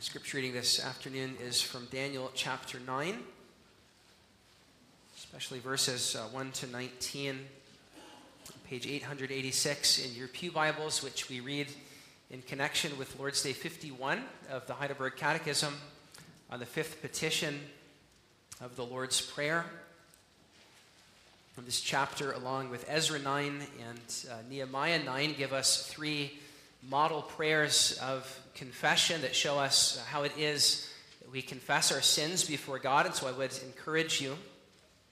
Our 0.00 0.04
scripture 0.04 0.38
reading 0.38 0.54
this 0.54 0.82
afternoon 0.82 1.36
is 1.42 1.60
from 1.60 1.84
Daniel 1.90 2.30
chapter 2.34 2.80
9, 2.86 3.18
especially 5.18 5.58
verses 5.58 6.16
uh, 6.16 6.20
1 6.28 6.52
to 6.52 6.66
19, 6.68 7.38
page 8.66 8.86
886 8.86 10.06
in 10.06 10.14
your 10.14 10.28
Pew 10.28 10.50
Bibles, 10.52 11.02
which 11.02 11.28
we 11.28 11.40
read 11.40 11.66
in 12.30 12.40
connection 12.40 12.96
with 12.96 13.18
Lord's 13.18 13.42
Day 13.42 13.52
51 13.52 14.24
of 14.50 14.66
the 14.66 14.72
Heidelberg 14.72 15.16
Catechism 15.16 15.74
on 16.50 16.60
the 16.60 16.66
fifth 16.66 17.02
petition 17.02 17.60
of 18.62 18.76
the 18.76 18.86
Lord's 18.86 19.20
Prayer. 19.20 19.66
This 21.58 21.82
chapter, 21.82 22.32
along 22.32 22.70
with 22.70 22.86
Ezra 22.88 23.18
9 23.18 23.46
and 23.86 23.98
uh, 24.30 24.36
Nehemiah 24.48 25.04
9, 25.04 25.34
give 25.36 25.52
us 25.52 25.86
three 25.86 26.38
model 26.82 27.22
prayers 27.22 27.98
of 28.02 28.40
confession 28.54 29.22
that 29.22 29.34
show 29.34 29.58
us 29.58 30.02
how 30.08 30.22
it 30.22 30.32
is 30.38 30.90
that 31.20 31.30
we 31.30 31.42
confess 31.42 31.92
our 31.92 32.00
sins 32.00 32.44
before 32.44 32.78
God. 32.78 33.06
And 33.06 33.14
so 33.14 33.28
I 33.28 33.32
would 33.32 33.52
encourage 33.64 34.20
you 34.20 34.36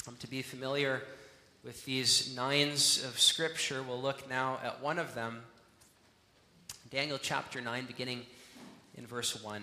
um, 0.06 0.16
to 0.20 0.26
be 0.28 0.42
familiar 0.42 1.02
with 1.64 1.84
these 1.84 2.34
nines 2.34 3.04
of 3.04 3.18
Scripture. 3.18 3.82
We'll 3.82 4.00
look 4.00 4.28
now 4.28 4.58
at 4.64 4.82
one 4.82 4.98
of 4.98 5.14
them 5.14 5.42
Daniel 6.90 7.18
chapter 7.20 7.60
9, 7.60 7.84
beginning 7.84 8.22
in 8.96 9.06
verse 9.06 9.42
1. 9.42 9.62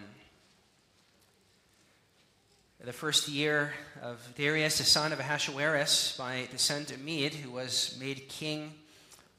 The 2.83 2.93
first 2.93 3.27
year 3.27 3.73
of 4.03 4.21
Darius, 4.35 4.77
the 4.77 4.83
son 4.83 5.11
of 5.11 5.19
Ahasuerus, 5.19 6.15
by 6.19 6.47
descent 6.51 6.91
of 6.91 7.01
Mede, 7.01 7.33
who 7.33 7.49
was 7.49 7.97
made 7.99 8.29
king 8.29 8.75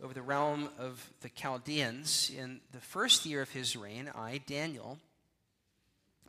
over 0.02 0.12
the 0.12 0.22
realm 0.22 0.68
of 0.78 1.10
the 1.20 1.28
Chaldeans. 1.28 2.30
In 2.36 2.60
the 2.72 2.80
first 2.80 3.24
year 3.24 3.42
of 3.42 3.50
his 3.50 3.76
reign, 3.76 4.10
I, 4.14 4.40
Daniel, 4.46 4.98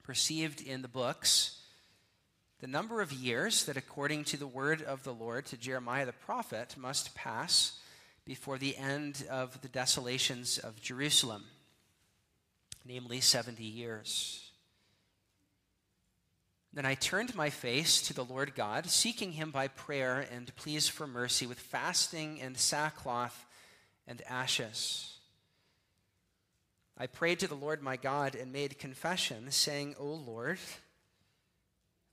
perceived 0.03 0.61
in 0.61 0.81
the 0.81 0.87
books 0.87 1.61
the 2.59 2.67
number 2.67 3.01
of 3.01 3.11
years 3.11 3.65
that, 3.65 3.77
according 3.77 4.23
to 4.25 4.37
the 4.37 4.47
word 4.47 4.81
of 4.81 5.03
the 5.03 5.13
Lord 5.13 5.45
to 5.47 5.57
Jeremiah 5.57 6.05
the 6.05 6.13
prophet, 6.13 6.75
must 6.77 7.13
pass 7.13 7.79
before 8.25 8.57
the 8.57 8.75
end 8.77 9.25
of 9.29 9.61
the 9.61 9.67
desolations 9.67 10.57
of 10.57 10.81
Jerusalem, 10.81 11.43
namely 12.85 13.21
70 13.21 13.63
years. 13.63 14.49
Then 16.73 16.85
I 16.85 16.95
turned 16.95 17.35
my 17.35 17.49
face 17.49 18.01
to 18.03 18.13
the 18.13 18.25
Lord 18.25 18.55
God, 18.55 18.87
seeking 18.87 19.33
him 19.33 19.51
by 19.51 19.67
prayer 19.67 20.27
and 20.31 20.55
pleas 20.55 20.87
for 20.87 21.07
mercy 21.07 21.45
with 21.45 21.59
fasting 21.59 22.41
and 22.41 22.57
sackcloth 22.57 23.46
and 24.07 24.21
ashes. 24.27 25.17
I 26.97 27.07
prayed 27.07 27.39
to 27.39 27.47
the 27.47 27.55
Lord 27.55 27.81
my 27.81 27.95
God 27.95 28.35
and 28.35 28.51
made 28.51 28.79
confession, 28.79 29.51
saying, 29.51 29.95
O 29.99 30.05
Lord, 30.05 30.57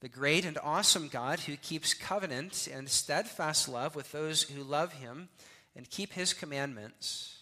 the 0.01 0.09
great 0.09 0.45
and 0.45 0.59
awesome 0.61 1.07
God 1.07 1.39
who 1.41 1.55
keeps 1.55 1.95
covenant 1.95 2.67
and 2.71 2.87
steadfast 2.87 3.67
love 3.67 3.95
with 3.95 4.11
those 4.11 4.43
who 4.43 4.63
love 4.63 4.93
him 4.93 5.29
and 5.75 5.89
keep 5.89 6.13
his 6.13 6.33
commandments. 6.33 7.37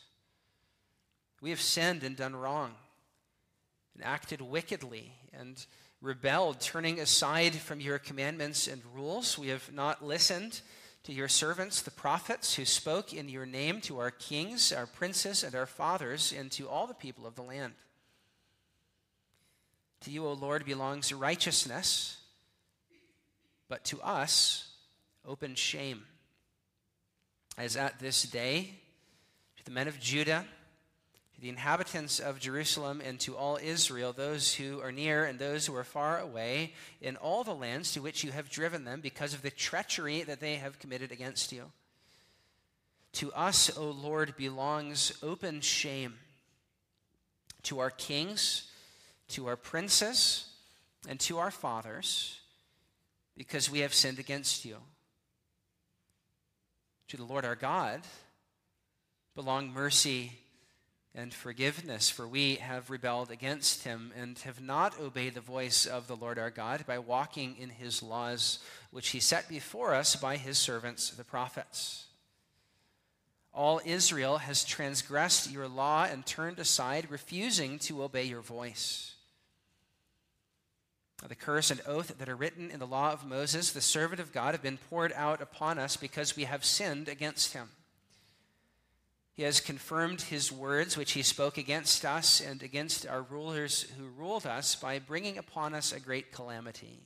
We 1.42 1.50
have 1.50 1.60
sinned 1.60 2.04
and 2.04 2.16
done 2.16 2.36
wrong 2.36 2.76
and 3.96 4.06
acted 4.06 4.40
wickedly 4.40 5.12
and 5.34 5.66
rebelled, 6.02 6.62
turning 6.62 7.00
aside 7.00 7.56
from 7.56 7.82
your 7.82 8.00
commandments 8.00 8.68
and 8.68 8.82
rules. 8.96 9.38
We 9.38 9.50
have 9.50 9.74
not 9.74 10.06
listened 10.06 10.62
to 11.04 11.14
your 11.14 11.28
servants, 11.28 11.82
the 11.82 11.92
prophets, 11.92 12.56
who 12.56 12.66
spoke 12.66 13.14
in 13.14 13.28
your 13.28 13.46
name 13.46 13.82
to 13.82 14.00
our 14.00 14.12
kings, 14.12 14.72
our 14.72 14.86
princes, 14.86 15.44
and 15.44 15.54
our 15.54 15.66
fathers, 15.66 16.34
and 16.38 16.52
to 16.52 16.70
all 16.70 16.88
the 16.88 16.94
people 16.94 17.28
of 17.28 17.36
the 17.36 17.42
land. 17.42 17.74
To 20.02 20.12
you, 20.12 20.26
O 20.26 20.34
Lord, 20.34 20.66
belongs 20.66 21.14
righteousness, 21.14 22.18
but 23.70 23.84
to 23.86 24.02
us, 24.02 24.70
open 25.26 25.56
shame. 25.56 26.04
As 27.58 27.78
at 27.78 28.00
this 28.00 28.24
day, 28.24 28.80
to 29.58 29.64
the 29.66 29.72
men 29.72 29.88
of 29.88 30.00
Judah, 30.00 30.46
the 31.44 31.50
inhabitants 31.50 32.22
of 32.22 32.40
Jerusalem 32.40 33.02
and 33.04 33.20
to 33.20 33.36
all 33.36 33.60
Israel, 33.62 34.14
those 34.14 34.56
who 34.56 34.80
are 34.80 34.94
near 34.94 35.26
and 35.26 35.38
those 35.38 35.66
who 35.66 35.76
are 35.76 35.84
far 35.84 36.18
away, 36.18 36.72
in 37.02 37.18
all 37.18 37.44
the 37.44 37.54
lands 37.54 37.92
to 37.92 38.02
which 38.02 38.24
you 38.24 38.32
have 38.32 38.50
driven 38.50 38.86
them 38.86 39.02
because 39.02 39.34
of 39.34 39.42
the 39.42 39.52
treachery 39.52 40.24
that 40.24 40.40
they 40.40 40.56
have 40.56 40.80
committed 40.80 41.12
against 41.12 41.52
you. 41.52 41.66
To 43.16 43.34
us, 43.34 43.78
O 43.78 43.90
Lord, 43.90 44.38
belongs 44.38 45.12
open 45.22 45.60
shame. 45.60 46.14
To 47.64 47.80
our 47.80 47.90
kings, 47.90 48.72
to 49.32 49.48
our 49.48 49.58
princes, 49.58 50.46
and 51.10 51.20
to 51.20 51.40
our 51.40 51.52
fathers, 51.52 52.40
because 53.36 53.70
we 53.70 53.80
have 53.80 53.94
sinned 53.94 54.18
against 54.18 54.64
you. 54.64 54.78
To 57.10 57.18
the 57.18 57.26
Lord 57.26 57.44
our 57.44 57.58
God 57.58 58.00
belong 59.36 59.74
mercy 59.74 60.32
and 61.16 61.34
forgiveness, 61.34 62.10
for 62.10 62.28
we 62.28 62.56
have 62.56 62.90
rebelled 62.90 63.30
against 63.30 63.84
him 63.84 64.12
and 64.20 64.40
have 64.40 64.60
not 64.60 65.00
obeyed 65.00 65.36
the 65.36 65.42
voice 65.42 65.86
of 65.86 66.08
the 66.08 66.16
Lord 66.16 66.40
our 66.40 66.50
God 66.50 66.86
by 66.88 66.98
walking 66.98 67.56
in 67.58 67.70
his 67.70 68.02
laws, 68.02 68.60
which 68.90 69.10
he 69.10 69.20
set 69.20 69.48
before 69.48 69.94
us 69.94 70.16
by 70.16 70.38
his 70.38 70.58
servants, 70.58 71.12
the 71.12 71.24
prophets. 71.24 72.08
All 73.54 73.80
Israel 73.86 74.40
has 74.40 74.66
transgressed 74.66 75.52
your 75.52 75.68
law 75.68 76.06
and 76.06 76.26
turned 76.26 76.58
aside, 76.58 77.12
refusing 77.12 77.78
to 77.80 78.02
obey 78.02 78.24
your 78.24 78.42
voice. 78.42 79.14
The 81.28 81.36
curse 81.36 81.70
and 81.70 81.80
oath 81.86 82.18
that 82.18 82.28
are 82.28 82.36
written 82.36 82.72
in 82.72 82.80
the 82.80 82.88
law 82.88 83.14
of 83.14 83.26
Moses, 83.26 83.72
the 83.72 83.82
servant 83.82 84.20
of 84.20 84.34
God, 84.34 84.56
have 84.56 84.64
been 84.64 84.80
poured 84.90 85.14
out 85.14 85.42
upon 85.42 85.78
us 85.78 85.96
because 85.96 86.36
we 86.36 86.46
have 86.46 86.66
sinned 86.66 87.08
against 87.08 87.54
him. 87.54 87.70
He 89.34 89.44
has 89.44 89.60
confirmed 89.60 90.22
his 90.22 90.52
words, 90.52 90.96
which 90.96 91.14
he 91.14 91.24
spoke 91.24 91.58
against 91.58 92.06
us 92.06 92.40
and 92.40 92.62
against 92.62 93.08
our 93.08 93.24
rulers 93.24 93.88
who 93.98 94.06
ruled 94.06 94.46
us, 94.46 94.76
by 94.76 95.00
bringing 95.00 95.40
upon 95.40 95.74
us 95.74 95.92
a 95.92 96.00
great 96.00 96.32
calamity. 96.32 97.02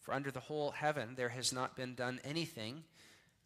For 0.00 0.14
under 0.14 0.30
the 0.30 0.40
whole 0.40 0.70
heaven 0.70 1.14
there 1.16 1.30
has 1.30 1.52
not 1.52 1.76
been 1.76 1.94
done 1.94 2.20
anything 2.24 2.84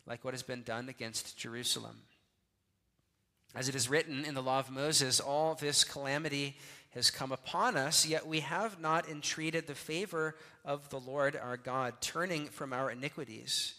like 0.06 0.24
what 0.24 0.34
has 0.34 0.42
been 0.42 0.62
done 0.62 0.88
against 0.88 1.38
Jerusalem. 1.38 2.02
As 3.54 3.68
it 3.68 3.74
is 3.74 3.88
written 3.88 4.24
in 4.24 4.34
the 4.34 4.42
law 4.42 4.58
of 4.58 4.70
Moses, 4.70 5.18
all 5.18 5.54
this 5.54 5.84
calamity 5.84 6.56
has 6.90 7.10
come 7.10 7.32
upon 7.32 7.76
us, 7.76 8.06
yet 8.06 8.26
we 8.26 8.40
have 8.40 8.80
not 8.80 9.08
entreated 9.08 9.66
the 9.66 9.74
favor 9.74 10.36
of 10.64 10.88
the 10.90 11.00
Lord 11.00 11.36
our 11.36 11.56
God, 11.56 11.94
turning 12.02 12.46
from 12.46 12.72
our 12.72 12.90
iniquities 12.90 13.74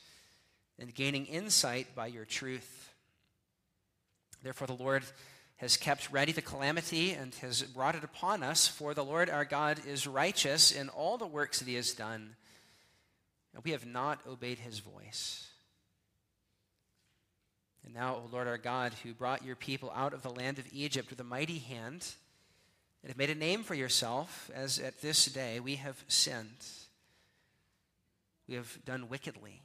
and 0.80 0.94
gaining 0.94 1.26
insight 1.28 1.96
by 1.96 2.08
your 2.08 2.26
truth. 2.26 2.94
Therefore, 4.48 4.68
the 4.68 4.82
Lord 4.82 5.04
has 5.58 5.76
kept 5.76 6.10
ready 6.10 6.32
the 6.32 6.42
calamity 6.42 7.12
and 7.12 7.36
has 7.42 7.64
brought 7.64 7.96
it 7.96 8.06
upon 8.06 8.44
us, 8.44 8.66
for 8.66 8.94
the 8.94 9.04
Lord 9.04 9.30
our 9.30 9.44
God 9.44 9.78
is 9.86 10.08
righteous 10.08 10.72
in 10.72 10.88
all 10.88 11.18
the 11.18 11.28
works 11.28 11.60
that 11.60 11.68
he 11.68 11.76
has 11.76 11.92
done, 11.92 12.38
and 13.54 13.62
we 13.66 13.72
have 13.72 13.86
not 13.86 14.22
obeyed 14.26 14.60
his 14.60 14.80
voice. 14.80 15.50
And 17.84 17.94
now, 17.94 18.16
O 18.16 18.30
Lord 18.32 18.48
our 18.48 18.58
God, 18.58 18.94
who 19.04 19.14
brought 19.14 19.44
your 19.44 19.58
people 19.58 19.92
out 19.94 20.14
of 20.14 20.22
the 20.22 20.30
land 20.30 20.60
of 20.60 20.66
Egypt 20.72 21.10
with 21.10 21.20
a 21.20 21.26
mighty 21.26 21.60
hand, 21.60 22.08
and 23.04 23.10
have 23.10 23.18
made 23.18 23.30
a 23.30 23.36
name 23.36 23.64
for 23.64 23.76
yourself, 23.76 24.50
as 24.56 24.80
at 24.80 25.02
this 25.02 25.26
day 25.26 25.60
we 25.60 25.76
have 25.76 26.06
sinned. 26.08 26.66
We 28.48 28.56
have 28.56 28.78
done 28.86 29.10
wickedly. 29.10 29.62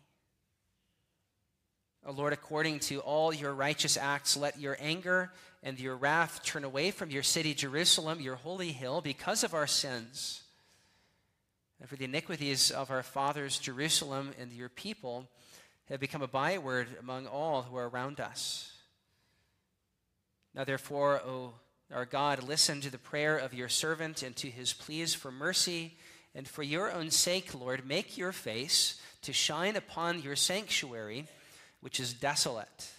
O 2.05 2.13
Lord, 2.13 2.33
according 2.33 2.81
to 2.81 3.01
all 3.01 3.33
your 3.33 3.55
righteous 3.55 3.97
acts, 3.97 4.37
let 4.37 4.59
your 4.59 4.77
anger 4.81 5.31
and 5.63 5.79
your 5.79 5.97
wrath 5.97 6.43
turn 6.43 6.65
away 6.65 6.91
from 6.91 7.11
your 7.11 7.23
city, 7.23 7.55
Jerusalem, 7.55 8.21
your 8.21 8.35
holy 8.35 8.73
hill, 8.73 9.01
because 9.01 9.45
of 9.45 9.55
our 9.55 9.69
sins. 9.69 10.43
And 11.81 11.89
for 11.89 11.97
the 11.97 12.05
iniquities 12.05 12.71
of 12.71 12.91
our 12.91 13.03
fathers, 13.03 13.59
Jerusalem, 13.59 14.33
and 14.41 14.53
your 14.53 14.69
people 14.69 15.29
have 15.89 16.01
become 16.01 16.23
a 16.23 16.29
byword 16.29 16.89
among 16.99 17.27
all 17.27 17.63
who 17.63 17.77
are 17.77 17.89
around 17.89 18.19
us. 18.21 18.73
Now, 20.55 20.65
therefore, 20.65 21.21
O 21.25 21.55
our 21.93 22.07
God, 22.07 22.43
listen 22.43 22.81
to 22.81 22.91
the 22.91 22.97
prayer 22.97 23.37
of 23.37 23.53
your 23.53 23.69
servant 23.69 24.23
and 24.23 24.35
to 24.37 24.49
his 24.49 24.73
pleas 24.73 25.15
for 25.15 25.31
mercy. 25.31 25.95
And 26.35 26.49
for 26.49 26.63
your 26.63 26.91
own 26.91 27.11
sake, 27.11 27.55
Lord, 27.55 27.87
make 27.87 28.17
your 28.17 28.33
face 28.33 28.99
to 29.23 29.33
shine 29.35 29.77
upon 29.77 30.23
your 30.23 30.35
sanctuary 30.35 31.27
which 31.83 32.01
is 32.01 32.15
desolate. 32.15 32.91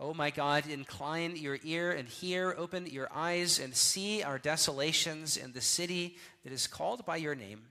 Oh 0.00 0.12
my 0.12 0.30
God, 0.30 0.66
incline 0.68 1.36
your 1.36 1.58
ear 1.62 1.92
and 1.92 2.08
hear, 2.08 2.54
open 2.58 2.86
your 2.86 3.08
eyes 3.14 3.60
and 3.60 3.76
see 3.76 4.22
our 4.22 4.38
desolations 4.38 5.36
in 5.36 5.52
the 5.52 5.60
city 5.60 6.16
that 6.42 6.52
is 6.52 6.66
called 6.66 7.06
by 7.06 7.16
your 7.16 7.36
name. 7.36 7.62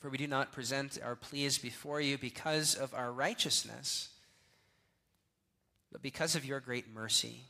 For 0.00 0.10
we 0.10 0.18
do 0.18 0.28
not 0.28 0.52
present 0.52 0.98
our 1.04 1.16
pleas 1.16 1.58
before 1.58 2.00
you 2.00 2.18
because 2.18 2.74
of 2.74 2.94
our 2.94 3.10
righteousness, 3.10 4.10
but 5.90 6.02
because 6.02 6.36
of 6.36 6.44
your 6.44 6.60
great 6.60 6.94
mercy. 6.94 7.40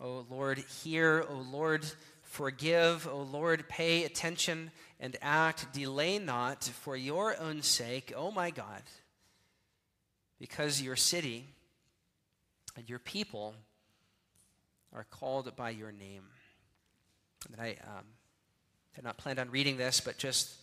O 0.00 0.26
Lord, 0.28 0.58
hear. 0.82 1.24
O 1.28 1.34
Lord, 1.34 1.86
forgive. 2.34 3.06
O 3.06 3.22
Lord, 3.22 3.68
pay 3.68 4.04
attention 4.04 4.72
and 4.98 5.16
act. 5.22 5.72
Delay 5.72 6.18
not 6.18 6.64
for 6.64 6.96
your 6.96 7.38
own 7.40 7.62
sake, 7.62 8.12
O 8.16 8.32
my 8.32 8.50
God, 8.50 8.82
because 10.40 10.82
your 10.82 10.96
city 10.96 11.46
and 12.76 12.90
your 12.90 12.98
people 12.98 13.54
are 14.92 15.06
called 15.10 15.54
by 15.54 15.70
your 15.70 15.92
name. 15.92 16.24
And 17.52 17.60
I 17.60 17.76
um, 17.86 18.04
had 18.94 19.04
not 19.04 19.16
planned 19.16 19.38
on 19.38 19.50
reading 19.50 19.76
this, 19.76 20.00
but 20.00 20.18
just 20.18 20.54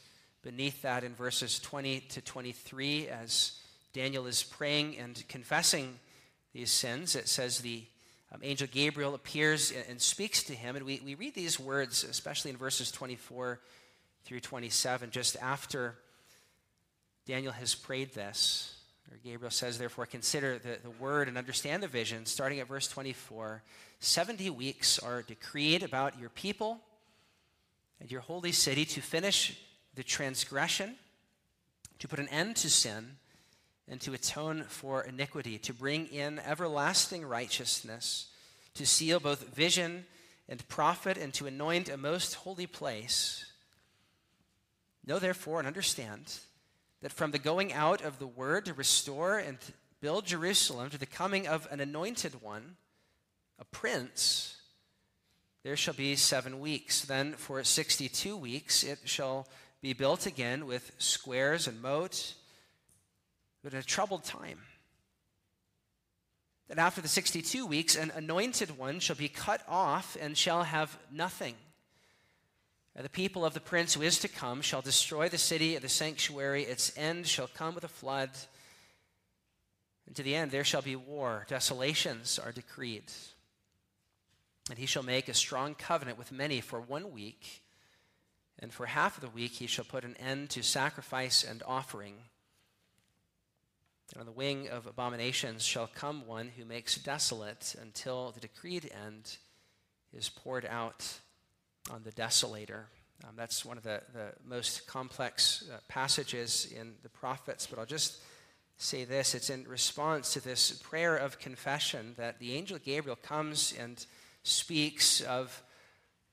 beneath 0.43 0.81
that 0.81 1.05
in 1.05 1.15
verses 1.15 1.57
20 1.59 2.01
to 2.01 2.21
23, 2.21 3.07
as 3.07 3.53
Daniel 3.93 4.27
is 4.27 4.43
praying 4.43 4.97
and 4.97 5.23
confessing 5.29 5.99
these 6.53 6.71
sins, 6.71 7.15
it 7.15 7.29
says 7.29 7.59
the 7.59 7.83
um, 8.31 8.39
angel 8.43 8.67
Gabriel 8.71 9.13
appears 9.13 9.73
and, 9.89 10.01
speaks 10.01 10.43
to 10.43 10.53
him. 10.53 10.75
And 10.75 10.85
we, 10.85 11.01
we 11.03 11.15
read 11.15 11.35
these 11.35 11.59
words, 11.59 12.03
especially 12.03 12.51
in 12.51 12.57
verses 12.57 12.91
24 12.91 13.59
through 14.23 14.39
27, 14.39 15.11
just 15.11 15.35
after 15.41 15.95
Daniel 17.25 17.51
has 17.51 17.75
prayed 17.75 18.13
this. 18.13 18.77
Gabriel 19.23 19.51
says, 19.51 19.77
Therefore, 19.77 20.05
consider 20.05 20.57
the, 20.57 20.77
the 20.81 20.89
word 20.91 21.27
and 21.27 21.37
understand 21.37 21.83
the 21.83 21.87
vision. 21.87 22.25
Starting 22.25 22.59
at 22.59 22.67
verse 22.67 22.87
24 22.87 23.61
70 23.99 24.49
weeks 24.49 24.97
are 24.97 25.21
decreed 25.21 25.83
about 25.83 26.19
your 26.19 26.29
people 26.29 26.79
and 27.99 28.11
your 28.11 28.21
holy 28.21 28.51
city 28.51 28.83
to 28.83 29.01
finish 29.01 29.59
the 29.93 30.01
transgression, 30.01 30.95
to 31.99 32.07
put 32.07 32.17
an 32.17 32.27
end 32.29 32.55
to 32.55 32.69
sin, 32.69 33.17
and 33.89 33.99
to 34.01 34.13
atone 34.13 34.63
for 34.63 35.03
iniquity, 35.03 35.57
to 35.59 35.73
bring 35.73 36.07
in 36.07 36.39
everlasting 36.39 37.25
righteousness, 37.25 38.27
to 38.75 38.85
seal 38.85 39.19
both 39.19 39.53
vision 39.55 40.05
and 40.47 40.67
prophet, 40.67 41.17
and 41.17 41.33
to 41.33 41.47
anoint 41.47 41.89
a 41.89 41.97
most 41.97 42.35
holy 42.35 42.67
place. 42.67 43.45
Know 45.05 45.19
therefore 45.19 45.59
and 45.59 45.67
understand 45.67 46.39
that 47.01 47.11
from 47.11 47.31
the 47.31 47.39
going 47.39 47.73
out 47.73 48.01
of 48.01 48.19
the 48.19 48.27
word 48.27 48.65
to 48.65 48.73
restore 48.73 49.37
and 49.39 49.57
build 49.99 50.25
Jerusalem 50.25 50.89
to 50.89 50.97
the 50.97 51.05
coming 51.05 51.47
of 51.47 51.67
an 51.71 51.79
anointed 51.79 52.41
one, 52.41 52.75
a 53.59 53.65
prince, 53.65 54.57
there 55.63 55.77
shall 55.77 55.93
be 55.93 56.15
seven 56.15 56.59
weeks. 56.59 57.01
Then 57.01 57.33
for 57.33 57.63
62 57.63 58.35
weeks 58.35 58.83
it 58.83 58.99
shall 59.05 59.47
be 59.81 59.93
built 59.93 60.25
again 60.25 60.65
with 60.65 60.91
squares 60.97 61.67
and 61.67 61.81
moat, 61.81 62.33
but 63.63 63.73
a 63.73 63.83
troubled 63.83 64.23
time. 64.23 64.59
That 66.67 66.77
after 66.77 67.01
the 67.01 67.07
62 67.07 67.65
weeks, 67.65 67.95
an 67.95 68.11
anointed 68.15 68.77
one 68.77 68.99
shall 68.99 69.15
be 69.15 69.27
cut 69.27 69.61
off 69.67 70.17
and 70.19 70.37
shall 70.37 70.63
have 70.63 70.97
nothing. 71.11 71.55
And 72.95 73.05
the 73.05 73.09
people 73.09 73.45
of 73.45 73.53
the 73.53 73.59
prince 73.59 73.93
who 73.93 74.01
is 74.01 74.19
to 74.19 74.27
come 74.27 74.61
shall 74.61 74.81
destroy 74.81 75.29
the 75.29 75.37
city 75.37 75.75
of 75.75 75.81
the 75.81 75.89
sanctuary. 75.89 76.63
Its 76.63 76.97
end 76.97 77.27
shall 77.27 77.47
come 77.47 77.75
with 77.75 77.83
a 77.83 77.89
flood. 77.89 78.29
And 80.07 80.15
to 80.15 80.23
the 80.23 80.35
end 80.35 80.51
there 80.51 80.63
shall 80.63 80.81
be 80.81 80.95
war. 80.95 81.45
Desolations 81.49 82.39
are 82.39 82.51
decreed. 82.51 83.11
And 84.69 84.77
he 84.77 84.85
shall 84.85 85.03
make 85.03 85.27
a 85.27 85.33
strong 85.33 85.75
covenant 85.75 86.17
with 86.17 86.31
many 86.31 86.61
for 86.61 86.79
one 86.79 87.11
week 87.11 87.61
and 88.61 88.71
for 88.71 88.85
half 88.85 89.17
of 89.17 89.21
the 89.21 89.29
week 89.29 89.53
he 89.53 89.67
shall 89.67 89.85
put 89.85 90.03
an 90.03 90.15
end 90.17 90.51
to 90.51 90.61
sacrifice 90.61 91.43
and 91.43 91.63
offering. 91.65 92.15
And 94.13 94.19
on 94.19 94.25
the 94.25 94.31
wing 94.31 94.67
of 94.67 94.87
abominations 94.87 95.63
shall 95.63 95.87
come 95.87 96.27
one 96.27 96.49
who 96.57 96.65
makes 96.65 96.95
desolate 96.95 97.75
until 97.81 98.31
the 98.31 98.41
decreed 98.41 98.91
end 99.05 99.37
is 100.13 100.29
poured 100.29 100.65
out 100.65 101.19
on 101.89 102.03
the 102.03 102.11
desolator. 102.11 102.83
Um, 103.23 103.35
that's 103.35 103.63
one 103.63 103.77
of 103.77 103.83
the, 103.83 104.01
the 104.13 104.33
most 104.45 104.87
complex 104.87 105.63
uh, 105.71 105.77
passages 105.87 106.71
in 106.77 106.93
the 107.03 107.09
prophets, 107.09 107.67
but 107.67 107.79
I'll 107.79 107.85
just 107.85 108.21
say 108.77 109.05
this. 109.05 109.35
It's 109.35 109.49
in 109.49 109.65
response 109.67 110.33
to 110.33 110.43
this 110.43 110.71
prayer 110.71 111.15
of 111.15 111.39
confession 111.39 112.13
that 112.17 112.39
the 112.39 112.55
angel 112.55 112.79
Gabriel 112.83 113.17
comes 113.21 113.73
and 113.79 114.05
speaks 114.43 115.21
of 115.21 115.63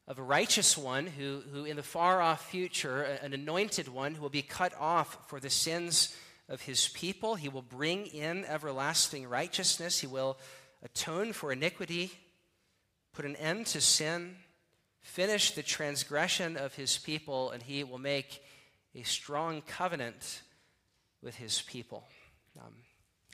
of 0.09 0.19
a 0.19 0.23
righteous 0.23 0.79
one 0.79 1.07
who, 1.07 1.43
who 1.53 1.67
in 1.67 1.77
the 1.77 1.83
far 1.83 2.23
off 2.23 2.51
future, 2.51 3.03
an 3.03 3.35
anointed 3.35 3.89
one 3.89 4.15
who 4.15 4.23
will 4.23 4.31
be 4.31 4.41
cut 4.41 4.73
off 4.81 5.19
for 5.29 5.39
the 5.39 5.51
sins 5.51 6.17
of 6.49 6.62
his 6.62 6.89
people. 6.89 7.35
He 7.35 7.49
will 7.49 7.62
bring 7.62 8.06
in 8.06 8.45
everlasting 8.45 9.29
righteousness. 9.29 10.00
He 10.00 10.06
will 10.06 10.39
atone 10.83 11.33
for 11.33 11.53
iniquity, 11.53 12.12
put 13.12 13.25
an 13.25 13.37
end 13.37 13.67
to 13.67 13.81
sin, 13.81 14.37
finish 15.00 15.53
the 15.53 15.62
transgression 15.62 16.56
of 16.56 16.75
his 16.75 16.99
people, 16.99 17.50
and 17.50 17.62
he 17.62 17.85
will 17.85 17.99
make 17.99 18.43
a 18.95 19.03
strong 19.03 19.62
covenant 19.62 20.43
with 21.23 21.37
his 21.37 21.62
people. 21.62 22.05
Um, 22.59 22.75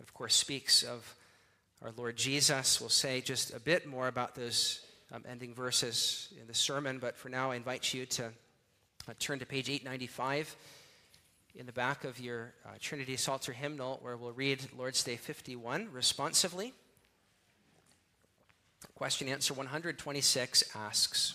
of 0.01 0.13
course, 0.13 0.35
speaks 0.35 0.83
of 0.83 1.15
our 1.83 1.93
Lord 1.97 2.17
Jesus. 2.17 2.81
We'll 2.81 2.89
say 2.89 3.21
just 3.21 3.55
a 3.55 3.61
bit 3.61 3.87
more 3.87 4.09
about 4.09 4.35
those 4.35 4.81
um, 5.13 5.23
ending 5.29 5.55
verses 5.55 6.33
in 6.41 6.47
the 6.47 6.55
sermon, 6.55 6.99
but 6.99 7.17
for 7.17 7.29
now 7.29 7.53
I 7.53 7.57
invite 7.57 7.93
you 7.95 8.07
to 8.07 8.27
uh, 8.27 9.13
turn 9.19 9.39
to 9.39 9.47
page 9.47 9.69
895 9.69 10.57
in 11.55 11.67
the 11.67 11.73
back 11.73 12.05
of 12.05 12.19
your 12.19 12.53
uh, 12.67 12.71
Trinity 12.81 13.17
Psalter 13.17 13.53
hymnal, 13.53 13.99
where 14.03 14.17
we'll 14.17 14.33
read 14.33 14.61
Lord's 14.77 15.05
Day 15.05 15.17
51 15.17 15.89
responsively. 15.93 16.73
Question 18.95 19.29
answer 19.29 19.55
126 19.55 20.65
asks 20.75 21.35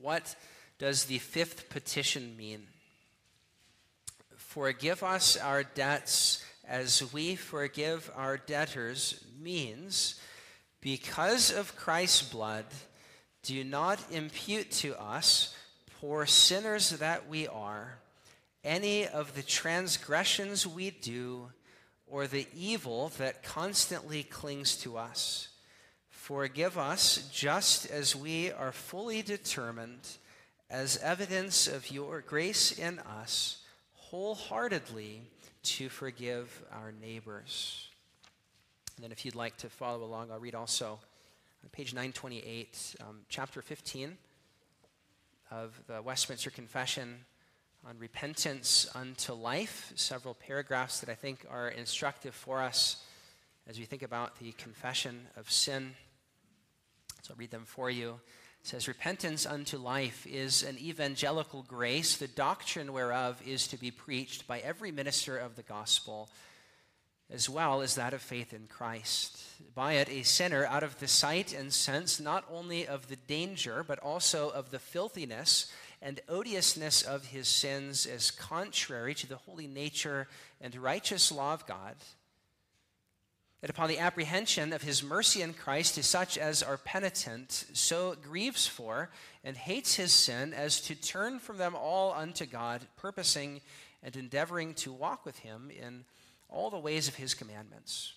What 0.00 0.34
does 0.78 1.04
the 1.04 1.18
fifth 1.18 1.68
petition 1.68 2.36
mean? 2.36 2.66
Forgive 4.36 5.02
us 5.02 5.36
our 5.36 5.62
debts 5.62 6.44
as 6.66 7.12
we 7.12 7.36
forgive 7.36 8.10
our 8.14 8.36
debtors 8.36 9.22
means 9.40 10.20
because 10.80 11.52
of 11.52 11.76
Christ's 11.76 12.22
blood, 12.22 12.64
do 13.42 13.62
not 13.64 13.98
impute 14.10 14.70
to 14.72 15.00
us, 15.00 15.54
poor 16.00 16.26
sinners 16.26 16.90
that 16.90 17.28
we 17.28 17.46
are, 17.46 17.98
any 18.64 19.06
of 19.06 19.34
the 19.34 19.42
transgressions 19.42 20.66
we 20.66 20.90
do 20.90 21.50
or 22.06 22.26
the 22.26 22.46
evil 22.54 23.10
that 23.18 23.42
constantly 23.42 24.22
clings 24.22 24.76
to 24.76 24.96
us. 24.96 25.48
Forgive 26.10 26.78
us 26.78 27.28
just 27.32 27.90
as 27.90 28.14
we 28.14 28.52
are 28.52 28.70
fully 28.70 29.22
determined, 29.22 30.06
as 30.70 30.98
evidence 30.98 31.66
of 31.66 31.90
your 31.90 32.20
grace 32.20 32.78
in 32.78 32.98
us, 33.00 33.58
wholeheartedly 33.94 35.22
to 35.62 35.88
forgive 35.88 36.62
our 36.70 36.92
neighbors. 36.92 37.88
And 38.96 39.04
then 39.04 39.12
if 39.12 39.24
you'd 39.24 39.34
like 39.34 39.56
to 39.58 39.68
follow 39.68 40.04
along, 40.04 40.30
I'll 40.30 40.38
read 40.38 40.54
also 40.54 40.98
on 41.64 41.70
page 41.70 41.94
928, 41.94 42.96
um, 43.00 43.20
chapter 43.28 43.62
15 43.62 44.16
of 45.50 45.80
the 45.86 46.02
Westminster 46.02 46.50
Confession 46.50 47.24
on 47.86 47.98
repentance 47.98 48.88
unto 48.94 49.32
life. 49.32 49.92
Several 49.96 50.34
paragraphs 50.34 51.00
that 51.00 51.08
I 51.08 51.14
think 51.14 51.44
are 51.50 51.68
instructive 51.68 52.34
for 52.34 52.60
us 52.60 53.02
as 53.68 53.78
we 53.78 53.84
think 53.84 54.02
about 54.02 54.38
the 54.38 54.52
confession 54.52 55.26
of 55.36 55.50
sin. 55.50 55.94
So 57.22 57.32
I'll 57.32 57.38
read 57.38 57.50
them 57.50 57.64
for 57.64 57.90
you. 57.90 58.20
It 58.60 58.68
says, 58.68 58.88
Repentance 58.88 59.46
unto 59.46 59.78
life 59.78 60.26
is 60.26 60.62
an 60.62 60.78
evangelical 60.78 61.62
grace, 61.62 62.16
the 62.16 62.28
doctrine 62.28 62.92
whereof 62.92 63.40
is 63.46 63.66
to 63.68 63.76
be 63.76 63.90
preached 63.90 64.46
by 64.46 64.60
every 64.60 64.92
minister 64.92 65.36
of 65.36 65.56
the 65.56 65.62
gospel 65.62 66.28
as 67.32 67.48
well 67.48 67.80
as 67.80 67.94
that 67.94 68.12
of 68.12 68.20
faith 68.20 68.52
in 68.52 68.66
Christ. 68.68 69.42
By 69.74 69.94
it, 69.94 70.10
a 70.10 70.22
sinner, 70.22 70.66
out 70.66 70.82
of 70.82 70.98
the 70.98 71.08
sight 71.08 71.54
and 71.54 71.72
sense 71.72 72.20
not 72.20 72.44
only 72.50 72.86
of 72.86 73.08
the 73.08 73.16
danger, 73.16 73.82
but 73.82 73.98
also 74.00 74.50
of 74.50 74.70
the 74.70 74.78
filthiness 74.78 75.72
and 76.02 76.20
odiousness 76.28 77.02
of 77.02 77.26
his 77.26 77.46
sins, 77.46 78.06
as 78.06 78.32
contrary 78.32 79.14
to 79.14 79.26
the 79.28 79.36
holy 79.36 79.68
nature 79.68 80.26
and 80.60 80.74
righteous 80.74 81.30
law 81.30 81.54
of 81.54 81.66
God, 81.66 81.94
that 83.60 83.70
upon 83.70 83.88
the 83.88 84.00
apprehension 84.00 84.72
of 84.72 84.82
his 84.82 85.04
mercy 85.04 85.40
in 85.40 85.54
Christ 85.54 85.94
to 85.94 86.02
such 86.02 86.36
as 86.36 86.60
are 86.62 86.76
penitent, 86.76 87.66
so 87.72 88.16
grieves 88.20 88.66
for 88.66 89.10
and 89.44 89.56
hates 89.56 89.94
his 89.94 90.12
sin 90.12 90.52
as 90.52 90.80
to 90.82 90.96
turn 90.96 91.38
from 91.38 91.58
them 91.58 91.76
all 91.76 92.12
unto 92.12 92.44
God, 92.44 92.82
purposing 92.96 93.60
and 94.02 94.16
endeavoring 94.16 94.74
to 94.74 94.92
walk 94.92 95.24
with 95.24 95.38
him 95.38 95.70
in 95.70 96.04
all 96.48 96.70
the 96.70 96.78
ways 96.78 97.06
of 97.06 97.14
his 97.14 97.34
commandments. 97.34 98.14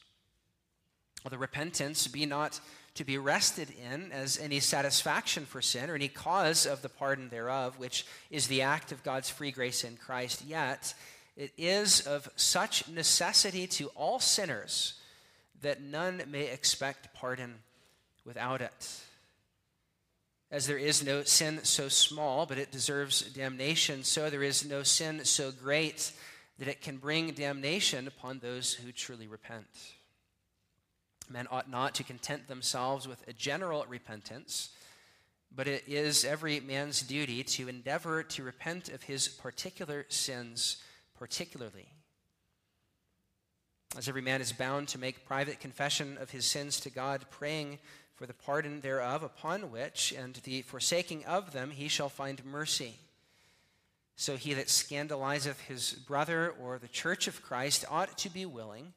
The 1.29 1.37
repentance 1.37 2.07
be 2.07 2.25
not 2.25 2.59
to 2.95 3.03
be 3.03 3.17
rested 3.17 3.69
in 3.91 4.11
as 4.11 4.39
any 4.39 4.59
satisfaction 4.59 5.45
for 5.45 5.61
sin 5.61 5.89
or 5.89 5.95
any 5.95 6.07
cause 6.07 6.65
of 6.65 6.81
the 6.81 6.89
pardon 6.89 7.29
thereof, 7.29 7.77
which 7.77 8.05
is 8.31 8.47
the 8.47 8.61
act 8.61 8.91
of 8.91 9.03
God's 9.03 9.29
free 9.29 9.51
grace 9.51 9.83
in 9.83 9.97
Christ, 9.97 10.43
yet 10.45 10.93
it 11.35 11.51
is 11.57 12.01
of 12.07 12.29
such 12.37 12.87
necessity 12.87 13.67
to 13.67 13.87
all 13.95 14.19
sinners 14.19 14.93
that 15.61 15.81
none 15.81 16.23
may 16.29 16.47
expect 16.47 17.13
pardon 17.13 17.55
without 18.23 18.61
it. 18.61 19.01
As 20.49 20.67
there 20.67 20.77
is 20.77 21.03
no 21.03 21.23
sin 21.23 21.59
so 21.63 21.89
small, 21.89 22.45
but 22.45 22.57
it 22.57 22.71
deserves 22.71 23.21
damnation, 23.33 24.03
so 24.03 24.29
there 24.29 24.43
is 24.43 24.65
no 24.65 24.83
sin 24.83 25.25
so 25.25 25.51
great 25.51 26.13
that 26.59 26.69
it 26.69 26.81
can 26.81 26.97
bring 26.97 27.31
damnation 27.31 28.07
upon 28.07 28.39
those 28.39 28.73
who 28.73 28.93
truly 28.93 29.27
repent. 29.27 29.65
Men 31.29 31.48
ought 31.51 31.70
not 31.70 31.96
to 31.96 32.03
content 32.03 32.48
themselves 32.48 33.08
with 33.08 33.27
a 33.27 33.34
general 33.34 33.86
repentance, 33.88 34.70
but 35.53 35.67
it 35.67 35.84
is 35.88 36.25
every 36.25 36.60
man's 36.60 37.01
duty 37.01 37.44
to 37.44 37.67
endeavor 37.67 38.24
to 38.24 38.44
repent 38.44 38.89
of 38.89 39.03
his 39.03 39.27
particular 39.27 40.05
sins, 40.10 40.77
particularly. 41.17 41.88
As 43.98 44.10
every 44.10 44.22
man 44.22 44.41
is 44.41 44.51
bound 44.51 44.89
to 44.89 44.98
make 44.98 45.25
private 45.25 45.60
confession 45.60 46.17
of 46.20 46.32
his 46.32 46.46
sins 46.46 46.79
to 46.82 46.89
God, 46.89 47.25
praying 47.29 47.79
for 48.15 48.25
the 48.25 48.34
pardon 48.34 48.82
thereof, 48.82 49.24
upon 49.24 49.72
which, 49.72 50.13
and 50.17 50.36
the 50.44 50.62
forsaking 50.63 51.25
of 51.25 51.53
them, 51.53 51.72
he 51.72 51.88
shall 51.88 52.10
find 52.10 52.44
mercy. 52.46 52.96
So 54.17 54.38
he 54.38 54.53
that 54.53 54.70
scandalizeth 54.70 55.62
his 55.62 55.91
brother 55.91 56.53
or 56.62 56.77
the 56.77 56.88
church 56.88 57.27
of 57.27 57.41
Christ 57.41 57.86
ought 57.89 58.17
to 58.20 58.29
be 58.29 58.46
willing, 58.46 58.94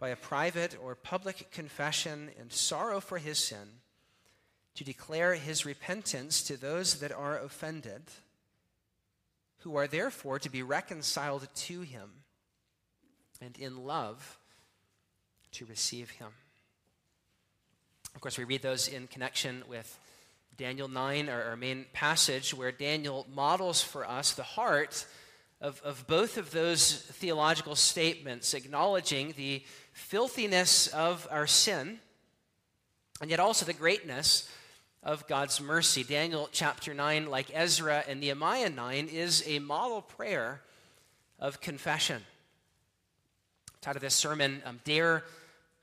by 0.00 0.08
a 0.08 0.16
private 0.16 0.76
or 0.82 0.94
public 0.94 1.50
confession 1.52 2.30
and 2.40 2.50
sorrow 2.50 3.00
for 3.00 3.18
his 3.18 3.38
sin, 3.38 3.80
to 4.74 4.82
declare 4.82 5.34
his 5.34 5.66
repentance 5.66 6.42
to 6.42 6.56
those 6.56 7.00
that 7.00 7.12
are 7.12 7.38
offended, 7.38 8.02
who 9.58 9.76
are 9.76 9.86
therefore 9.86 10.38
to 10.38 10.48
be 10.48 10.62
reconciled 10.62 11.46
to 11.54 11.82
him, 11.82 12.10
and 13.42 13.58
in 13.58 13.84
love 13.84 14.38
to 15.52 15.66
receive 15.66 16.10
him. 16.10 16.28
Of 18.14 18.22
course, 18.22 18.38
we 18.38 18.44
read 18.44 18.62
those 18.62 18.88
in 18.88 19.06
connection 19.06 19.62
with 19.68 19.98
Daniel 20.56 20.88
9, 20.88 21.28
our, 21.28 21.56
main 21.56 21.86
passage, 21.92 22.54
where 22.54 22.72
Daniel 22.72 23.26
models 23.34 23.82
for 23.82 24.08
us 24.08 24.32
the 24.32 24.42
heart 24.42 25.06
of, 25.60 25.80
of 25.82 26.06
both 26.06 26.38
of 26.38 26.50
those 26.50 27.02
theological 27.02 27.76
statements, 27.76 28.54
acknowledging 28.54 29.34
the 29.36 29.62
filthiness 30.00 30.88
of 30.88 31.28
our 31.30 31.46
sin 31.46 32.00
and 33.20 33.30
yet 33.30 33.38
also 33.38 33.66
the 33.66 33.72
greatness 33.72 34.50
of 35.02 35.26
God's 35.28 35.60
mercy. 35.60 36.02
Daniel 36.02 36.48
chapter 36.52 36.94
9, 36.94 37.26
like 37.26 37.50
Ezra 37.52 38.02
and 38.08 38.20
Nehemiah 38.20 38.70
9, 38.70 39.08
is 39.08 39.44
a 39.46 39.58
model 39.58 40.02
prayer 40.02 40.62
of 41.38 41.60
confession. 41.60 42.22
Title 43.80 43.98
of 43.98 44.02
this 44.02 44.14
sermon, 44.14 44.62
um, 44.64 44.80
Dare 44.84 45.24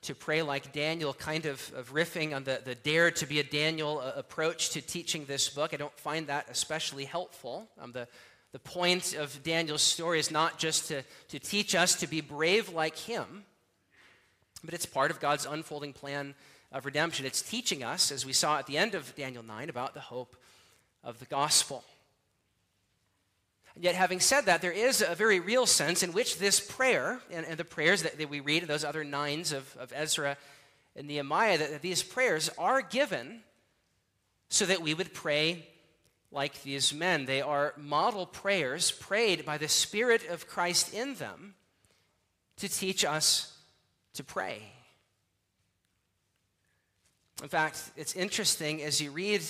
to 0.03 0.13
pray 0.13 0.41
like 0.41 0.71
Daniel, 0.73 1.13
kind 1.13 1.45
of, 1.45 1.71
of 1.75 1.91
riffing 1.93 2.35
on 2.35 2.43
the, 2.43 2.61
the 2.63 2.75
dare 2.75 3.09
to 3.11 3.25
be 3.25 3.39
a 3.39 3.43
Daniel 3.43 3.99
uh, 3.99 4.13
approach 4.15 4.69
to 4.71 4.81
teaching 4.81 5.25
this 5.25 5.49
book. 5.49 5.73
I 5.73 5.77
don't 5.77 5.97
find 5.99 6.27
that 6.27 6.47
especially 6.49 7.05
helpful. 7.05 7.67
Um, 7.81 7.91
the, 7.91 8.07
the 8.51 8.59
point 8.59 9.15
of 9.15 9.41
Daniel's 9.43 9.81
story 9.81 10.19
is 10.19 10.29
not 10.31 10.59
just 10.59 10.87
to, 10.89 11.03
to 11.29 11.39
teach 11.39 11.73
us 11.73 11.95
to 11.95 12.07
be 12.07 12.21
brave 12.21 12.69
like 12.69 12.95
him, 12.95 13.43
but 14.63 14.73
it's 14.73 14.85
part 14.85 15.11
of 15.11 15.19
God's 15.19 15.45
unfolding 15.45 15.93
plan 15.93 16.35
of 16.71 16.85
redemption. 16.85 17.25
It's 17.25 17.41
teaching 17.41 17.83
us, 17.83 18.11
as 18.11 18.25
we 18.25 18.33
saw 18.33 18.59
at 18.59 18.67
the 18.67 18.77
end 18.77 18.95
of 18.95 19.15
Daniel 19.15 19.43
9, 19.43 19.69
about 19.69 19.93
the 19.93 19.99
hope 19.99 20.35
of 21.03 21.19
the 21.19 21.25
gospel. 21.25 21.83
Yet, 23.79 23.95
having 23.95 24.19
said 24.19 24.45
that, 24.45 24.61
there 24.61 24.71
is 24.71 25.01
a 25.07 25.13
very 25.13 25.39
real 25.39 25.67
sense 25.67 26.01
in 26.01 26.11
which 26.11 26.39
this 26.39 26.59
prayer 26.59 27.19
and, 27.29 27.45
and 27.45 27.57
the 27.57 27.63
prayers 27.63 28.03
that, 28.03 28.17
that, 28.17 28.29
we 28.29 28.39
read 28.39 28.63
in 28.63 28.67
those 28.67 28.83
other 28.83 29.03
nines 29.03 29.51
of, 29.51 29.75
of 29.77 29.93
Ezra 29.95 30.35
and 30.95 31.07
Nehemiah, 31.07 31.59
that, 31.59 31.71
that 31.71 31.81
these 31.83 32.01
prayers 32.01 32.49
are 32.57 32.81
given 32.81 33.41
so 34.49 34.65
that 34.65 34.81
we 34.81 34.95
would 34.95 35.13
pray 35.13 35.67
like 36.31 36.63
these 36.63 36.93
men. 36.93 37.25
They 37.25 37.41
are 37.41 37.73
model 37.77 38.25
prayers 38.25 38.91
prayed 38.91 39.45
by 39.45 39.57
the 39.57 39.67
Spirit 39.67 40.27
of 40.27 40.47
Christ 40.47 40.93
in 40.93 41.15
them 41.15 41.53
to 42.57 42.67
teach 42.67 43.05
us 43.05 43.56
to 44.17 44.23
pray. 44.23 44.61
In 47.41 47.49
fact, 47.49 47.91
it's 47.95 48.15
interesting 48.15 48.81
as 48.81 48.99
you 48.99 49.11
read 49.11 49.41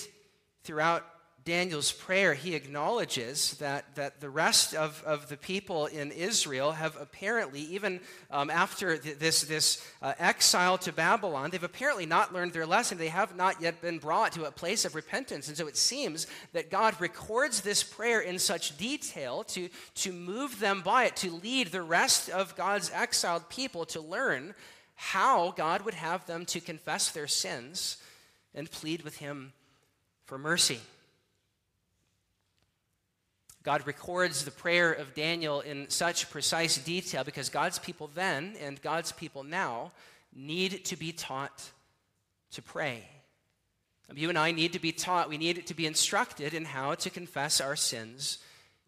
throughout 0.64 1.06
Daniel's 1.48 1.94
prayer, 1.94 2.34
he 2.34 2.56
acknowledges 2.56 3.54
that, 3.60 3.96
that 3.96 4.20
the 4.20 4.30
rest 4.30 4.76
of, 4.76 5.02
of 5.06 5.30
the 5.30 5.38
people 5.38 5.86
in 5.86 6.12
Israel 6.12 6.74
have 6.74 6.98
apparently, 7.00 7.62
even 7.62 8.02
um, 8.30 8.50
after 8.50 8.98
th- 8.98 9.18
this, 9.18 9.44
this 9.44 9.82
uh, 10.02 10.12
exile 10.20 10.78
to 10.80 10.92
Babylon, 10.92 11.50
they've 11.50 11.64
apparently 11.64 12.06
not 12.06 12.34
learned 12.34 12.52
their 12.52 12.66
lesson. 12.66 12.98
They 12.98 13.08
have 13.08 13.38
not 13.38 13.62
yet 13.62 13.80
been 13.82 13.98
brought 13.98 14.34
to 14.34 14.44
a 14.44 14.52
place 14.52 14.84
of 14.84 14.94
repentance. 14.94 15.48
And 15.48 15.56
so 15.56 15.68
it 15.68 15.78
seems 15.78 16.28
that 16.52 16.70
God 16.70 17.00
records 17.00 17.62
this 17.62 17.82
prayer 17.82 18.20
in 18.20 18.40
such 18.40 18.78
detail 18.78 19.46
to, 19.46 19.70
to 19.96 20.12
move 20.12 20.60
them 20.60 20.82
by 20.82 21.06
it, 21.06 21.16
to 21.16 21.32
lead 21.32 21.68
the 21.68 21.82
rest 21.82 22.30
of 22.30 22.58
God's 22.58 22.92
exiled 22.94 23.48
people 23.48 23.86
to 23.86 24.02
learn 24.02 24.54
how 24.96 25.52
God 25.52 25.84
would 25.84 25.94
have 25.94 26.26
them 26.26 26.46
to 26.48 26.60
confess 26.60 27.10
their 27.10 27.28
sins 27.28 28.04
and 28.54 28.70
plead 28.70 29.04
with 29.04 29.20
Him 29.20 29.54
for 30.26 30.38
mercy. 30.38 30.82
God 33.68 33.86
records 33.86 34.46
the 34.46 34.52
prayer 34.52 34.94
of 34.94 35.14
Daniel 35.14 35.60
in 35.60 35.90
such 35.90 36.30
precise 36.30 36.78
detail 36.78 37.26
because 37.26 37.50
God's 37.50 37.80
people 37.80 38.10
then 38.16 38.56
and 38.62 38.82
God's 38.82 39.12
people 39.12 39.44
now 39.44 39.92
need 40.34 40.86
to 40.86 40.96
be 40.96 41.12
taught 41.12 41.70
to 42.52 42.62
pray. 42.62 43.04
You 44.16 44.30
and 44.30 44.38
I 44.38 44.54
need 44.54 44.72
to 44.72 44.80
be 44.80 44.94
taught, 44.94 45.28
we 45.28 45.38
need 45.38 45.68
to 45.68 45.74
be 45.74 45.86
instructed 45.86 46.54
in 46.54 46.64
how 46.64 46.96
to 46.96 47.10
confess 47.10 47.60
our 47.60 47.76
sins 47.76 48.38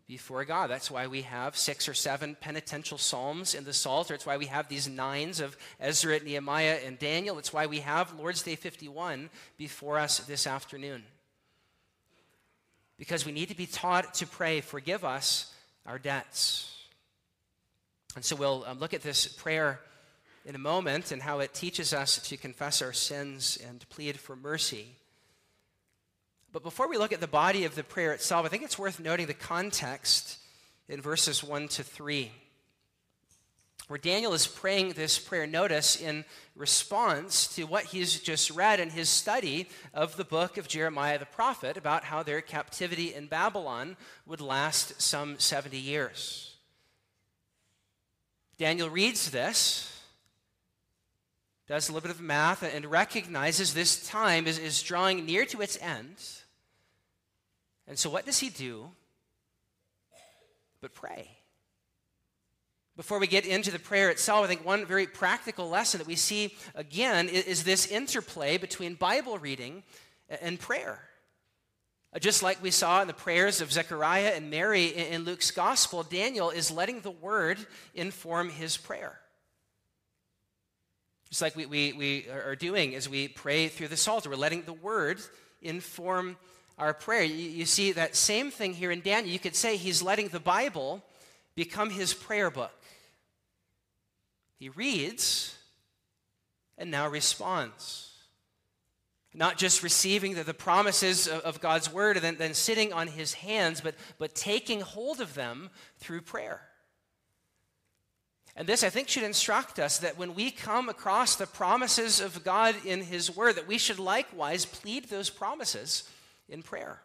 before 0.08 0.46
God. 0.46 0.70
That's 0.70 0.90
why 0.90 1.08
we 1.08 1.24
have 1.24 1.58
six 1.58 1.90
or 1.90 1.94
seven 1.94 2.38
penitential 2.40 2.98
psalms 2.98 3.56
in 3.56 3.66
the 3.66 3.74
Psalter. 3.74 4.14
It's 4.14 4.26
why 4.26 4.38
we 4.38 4.46
have 4.46 4.70
these 4.70 4.88
nines 4.88 5.42
of 5.42 5.58
Ezra, 5.82 6.22
Nehemiah, 6.22 6.80
and 6.86 6.98
Daniel. 6.98 7.38
It's 7.38 7.52
why 7.52 7.66
we 7.66 7.82
have 7.82 8.18
Lord's 8.18 8.44
Day 8.44 8.56
51 8.56 9.30
before 9.58 10.00
us 10.00 10.20
this 10.20 10.48
afternoon 10.48 11.04
because 13.00 13.26
we 13.26 13.32
need 13.32 13.48
to 13.48 13.56
be 13.56 13.66
taught 13.66 14.14
to 14.16 14.28
pray, 14.28 14.60
forgive 14.60 15.06
us 15.06 15.52
our 15.88 15.98
debts. 15.98 16.70
And 18.16 18.26
so 18.26 18.36
we'll 18.36 18.66
um, 18.68 18.80
look 18.80 18.94
at 18.94 19.02
this 19.02 19.26
prayer 19.28 19.80
in 20.46 20.54
a 20.54 20.60
moment 20.60 21.12
and 21.12 21.22
how 21.22 21.40
it 21.40 21.54
teaches 21.54 21.94
us 21.94 22.18
to 22.28 22.36
confess 22.38 22.82
our 22.82 22.92
sins 22.92 23.58
and 23.68 23.88
plead 23.90 24.20
for 24.20 24.36
mercy. 24.36 24.88
But 26.52 26.62
before 26.62 26.90
we 26.90 26.98
look 26.98 27.14
at 27.14 27.22
the 27.22 27.28
body 27.28 27.64
of 27.64 27.76
the 27.76 27.84
prayer 27.84 28.12
itself, 28.12 28.46
I 28.46 28.50
think 28.50 28.64
it's 28.64 28.78
worth 28.78 29.00
noting 29.00 29.28
the 29.28 29.34
context 29.34 30.38
in 30.90 31.02
verses 31.02 31.44
1 31.44 31.70
to 31.70 31.84
3 31.84 32.32
where 33.90 33.98
Daniel 33.98 34.36
is 34.36 34.46
praying 34.46 34.94
this 34.94 35.18
prayer, 35.18 35.48
notice, 35.48 36.00
in 36.00 36.24
response 36.56 37.48
to 37.56 37.64
what 37.64 37.86
he's 37.86 38.20
just 38.20 38.52
read 38.52 38.80
in 38.80 38.92
his 38.92 39.10
study 39.10 39.68
of 39.96 40.16
the 40.16 40.24
book 40.24 40.58
of 40.60 40.68
Jeremiah 40.68 41.18
the 41.18 41.26
prophet 41.26 41.76
about 41.76 42.04
how 42.04 42.22
their 42.22 42.40
captivity 42.40 43.16
in 43.16 43.26
Babylon 43.26 43.98
would 44.28 44.42
last 44.42 45.02
some 45.02 45.40
70 45.40 45.76
years. 45.76 46.56
Daniel 48.60 48.92
reads 48.92 49.32
this, 49.32 50.04
does 51.68 51.90
a 51.90 51.92
little 51.92 52.08
bit 52.08 52.16
of 52.16 52.22
math, 52.22 52.62
and 52.62 52.86
recognizes 52.86 53.74
this 53.74 54.08
time 54.08 54.46
is, 54.46 54.60
is 54.60 54.84
drawing 54.84 55.26
near 55.26 55.46
to 55.46 55.62
its 55.62 55.80
end. 55.82 56.16
And 57.88 57.98
so, 57.98 58.12
what 58.12 58.28
does 58.28 58.38
he 58.38 58.50
do? 58.50 58.92
But 60.80 60.94
pray. 60.94 61.39
Before 63.00 63.18
we 63.18 63.28
get 63.28 63.46
into 63.46 63.72
the 63.72 63.80
prayer 63.80 64.10
itself, 64.10 64.44
I 64.44 64.48
think 64.50 64.66
one 64.66 64.86
very 64.86 65.08
practical 65.08 65.70
lesson 65.70 66.00
that 66.00 66.08
we 66.08 66.18
see 66.18 66.54
again 66.76 67.30
is, 67.30 67.64
this 67.64 67.88
interplay 67.88 68.58
between 68.58 68.96
Bible 68.96 69.38
reading 69.38 69.84
and 70.42 70.60
prayer. 70.60 71.00
Uh, 72.14 72.20
just 72.20 72.44
like 72.44 72.62
we 72.62 72.72
saw 72.72 73.02
in 73.02 73.08
the 73.08 73.14
prayers 73.14 73.62
of 73.62 73.72
Zechariah 73.72 74.34
and 74.36 74.50
Mary 74.50 74.88
in 74.88 75.24
Luke's 75.24 75.50
gospel, 75.50 76.04
Daniel 76.04 76.50
is 76.50 76.72
letting 76.72 77.00
the 77.00 77.10
word 77.10 77.58
inform 77.96 78.50
his 78.50 78.76
prayer. 78.76 79.18
Just 81.30 81.42
like 81.42 81.56
we, 81.56 81.68
we, 81.68 81.94
we 81.94 82.28
are 82.28 82.58
doing 82.58 82.96
as 82.96 83.08
we 83.08 83.30
pray 83.30 83.70
through 83.70 83.88
the 83.88 83.96
Psalter, 83.96 84.30
we're 84.30 84.36
letting 84.36 84.64
the 84.64 84.74
word 84.74 85.22
inform 85.62 86.36
our 86.78 86.94
prayer. 86.94 87.24
You, 87.24 87.50
you 87.50 87.66
see 87.66 87.94
that 87.94 88.18
same 88.18 88.52
thing 88.52 88.74
here 88.74 88.92
in 88.92 89.00
Daniel. 89.00 89.32
You 89.32 89.40
could 89.40 89.56
say 89.56 89.78
he's 89.78 90.02
letting 90.02 90.28
the 90.28 90.42
Bible 90.42 91.02
become 91.56 91.90
his 91.92 92.14
prayer 92.14 92.52
book. 92.52 92.72
He 94.60 94.70
reads 94.70 95.56
and 96.78 96.92
now 96.92 97.08
responds. 97.08 98.06
Not 99.34 99.58
just 99.58 99.84
receiving 99.84 100.34
the, 100.34 100.44
the 100.44 100.54
promises 100.54 101.28
of, 101.28 101.42
of, 101.42 101.62
God's 101.62 101.92
word 101.92 102.18
and 102.18 102.24
then, 102.24 102.36
then 102.36 102.54
sitting 102.54 102.92
on 102.92 103.08
his 103.08 103.34
hands, 103.34 103.80
but, 103.80 103.96
but 104.18 104.36
taking 104.36 104.82
hold 104.82 105.22
of 105.22 105.36
them 105.36 105.70
through 106.00 106.22
prayer. 106.22 106.62
And 108.56 108.68
this, 108.68 108.84
I 108.84 108.90
think, 108.90 109.08
should 109.08 109.24
instruct 109.24 109.80
us 109.80 110.00
that 110.00 110.18
when 110.18 110.36
we 110.36 110.52
come 110.52 110.90
across 110.90 111.36
the 111.38 111.48
promises 111.48 112.20
of 112.20 112.44
God 112.44 112.76
in 112.84 113.02
His 113.02 113.34
Word, 113.34 113.56
that 113.56 113.68
we 113.68 113.78
should 113.78 114.00
likewise 114.00 114.66
plead 114.66 115.06
those 115.06 115.30
promises 115.30 116.10
in 116.50 116.62
prayer. 116.62 117.02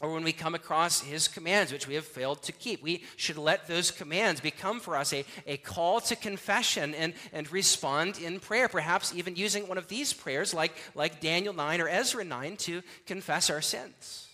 Or 0.00 0.12
when 0.12 0.22
we 0.22 0.32
come 0.32 0.54
across 0.54 1.00
His 1.00 1.26
commands, 1.26 1.72
which 1.72 1.88
we 1.88 1.94
have 1.94 2.04
failed 2.04 2.42
to 2.44 2.52
keep, 2.52 2.82
we 2.82 3.02
should 3.16 3.36
let 3.36 3.66
those 3.66 3.90
commands 3.90 4.40
become 4.40 4.78
for 4.78 4.96
us 4.96 5.12
a, 5.12 5.24
a 5.46 5.56
call 5.56 6.00
to 6.02 6.14
confession 6.14 6.94
and, 6.94 7.14
and 7.32 7.50
respond 7.50 8.18
in 8.18 8.38
prayer, 8.38 8.68
perhaps 8.68 9.12
even 9.14 9.34
using 9.34 9.66
one 9.66 9.78
of 9.78 9.88
these 9.88 10.12
prayers 10.12 10.54
like, 10.54 10.72
like 10.94 11.20
Daniel 11.20 11.52
9 11.52 11.80
or 11.80 11.88
Ezra 11.88 12.24
9 12.24 12.56
to 12.58 12.82
confess 13.06 13.50
our 13.50 13.60
sins. 13.60 14.28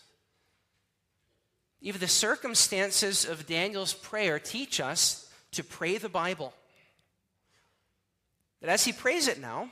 Even 1.80 2.00
the 2.00 2.08
circumstances 2.08 3.24
of 3.24 3.46
Daniel's 3.46 3.94
prayer 3.94 4.38
teach 4.38 4.80
us 4.80 5.30
to 5.52 5.64
pray 5.64 5.96
the 5.96 6.08
Bible. 6.08 6.52
But 8.60 8.70
as 8.70 8.84
he 8.84 8.92
prays 8.92 9.28
it 9.28 9.40
now, 9.40 9.68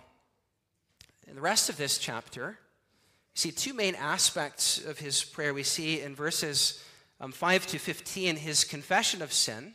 in 1.26 1.34
the 1.34 1.40
rest 1.40 1.70
of 1.70 1.78
this 1.78 1.96
chapter, 1.96 2.58
see 3.34 3.50
two 3.50 3.74
main 3.74 3.94
aspects 3.94 4.84
of 4.84 4.98
his 4.98 5.24
prayer. 5.24 5.54
We 5.54 5.62
see 5.62 6.00
in 6.00 6.14
verses 6.14 6.82
um, 7.20 7.32
5 7.32 7.66
to 7.68 7.78
15 7.78 8.36
his 8.36 8.64
confession 8.64 9.22
of 9.22 9.32
sin. 9.32 9.74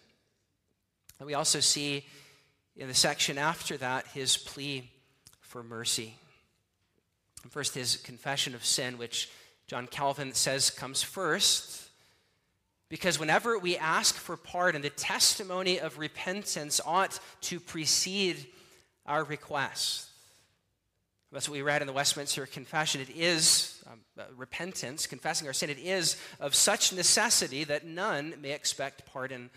And 1.20 1.28
we 1.28 1.34
also 1.34 1.60
see 1.60 2.06
in 2.76 2.88
the 2.88 2.94
section 2.94 3.38
after 3.38 3.78
that 3.78 4.08
his 4.08 4.38
plea 4.38 4.90
for 5.42 5.64
mercy. 5.64 6.16
First, 7.50 7.76
his 7.76 7.96
confession 7.96 8.54
of 8.54 8.66
sin, 8.66 8.98
which 8.98 9.30
John 9.68 9.88
Calvin 9.88 10.34
says 10.34 10.70
comes 10.70 11.02
first. 11.02 11.90
Because 12.90 13.20
whenever 13.20 13.58
we 13.58 13.78
ask 13.78 14.16
for 14.16 14.38
pardon, 14.38 14.82
the 14.82 14.90
testimony 14.90 15.80
of 15.80 15.98
repentance 15.98 16.80
ought 16.86 17.20
to 17.42 17.60
precede 17.60 18.48
our 19.06 19.24
request. 19.24 20.10
That's 21.32 21.50
what 21.50 21.56
we 21.56 21.62
read 21.62 21.82
in 21.82 21.88
the 21.88 21.94
Westminster 21.94 22.46
Confession. 22.46 23.02
It 23.02 23.10
is 23.10 23.84
um, 23.92 24.00
uh, 24.18 24.24
repentance, 24.38 25.08
confessing 25.08 25.46
our 25.46 25.54
sin. 25.54 25.70
It 25.70 25.80
is 25.80 26.16
of 26.40 26.56
such 26.56 26.94
necessity 26.94 27.66
that 27.66 27.86
none 27.86 28.36
may 28.42 28.52
expect 28.52 29.06
pardon 29.06 29.50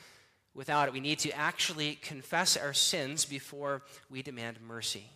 without 0.53 0.89
it. 0.89 0.95
We 0.95 1.01
need 1.01 1.21
to 1.21 1.31
actually 1.31 1.95
confess 1.95 2.57
our 2.57 2.73
sins 2.73 3.25
before 3.25 3.83
we 4.11 4.21
demand 4.23 4.61
mercy. 4.61 5.11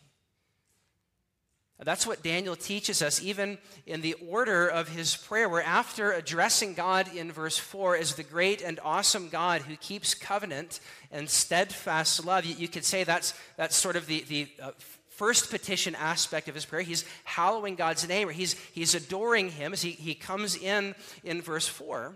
That's 1.81 2.07
what 2.07 2.23
Daniel 2.23 2.55
teaches 2.55 3.03
us, 3.03 3.21
even 3.21 3.59
in 3.85 4.01
the 4.01 4.15
order 4.29 4.69
of 4.69 4.89
his 4.89 5.17
prayer, 5.17 5.49
where 5.49 5.63
after 5.63 6.13
addressing 6.13 6.75
God 6.75 7.13
in 7.15 7.33
verse 7.33 7.59
4 7.59 7.97
as 7.97 8.15
the 8.15 8.23
great 8.23 8.63
and 8.63 8.79
awesome 8.85 9.29
God 9.29 9.63
who 9.63 9.75
keeps 9.77 10.15
covenant 10.15 10.79
and 11.11 11.29
steadfast 11.29 12.25
love, 12.25 12.45
you, 12.45 12.55
you 12.55 12.69
could 12.69 12.85
say 12.85 13.03
that's, 13.03 13.35
that's 13.57 13.77
sort 13.77 13.97
of 13.97 14.07
the, 14.07 14.25
the 14.29 14.49
uh, 14.63 14.71
first 15.17 15.51
petition 15.51 15.95
aspect 15.95 16.49
of 16.49 16.55
his 16.55 16.65
prayer. 16.65 16.83
He's 16.83 17.05
hallowing 17.25 17.77
God's 17.77 18.07
name, 18.09 18.29
or 18.29 18.33
he's, 18.33 18.55
he's 18.73 18.95
adoring 18.95 19.51
him 19.51 19.73
as 19.73 19.83
he, 19.83 19.91
he 19.91 20.15
comes 20.15 20.57
in 20.57 20.95
in 21.23 21.41
verse 21.41 21.69
4. 21.69 22.13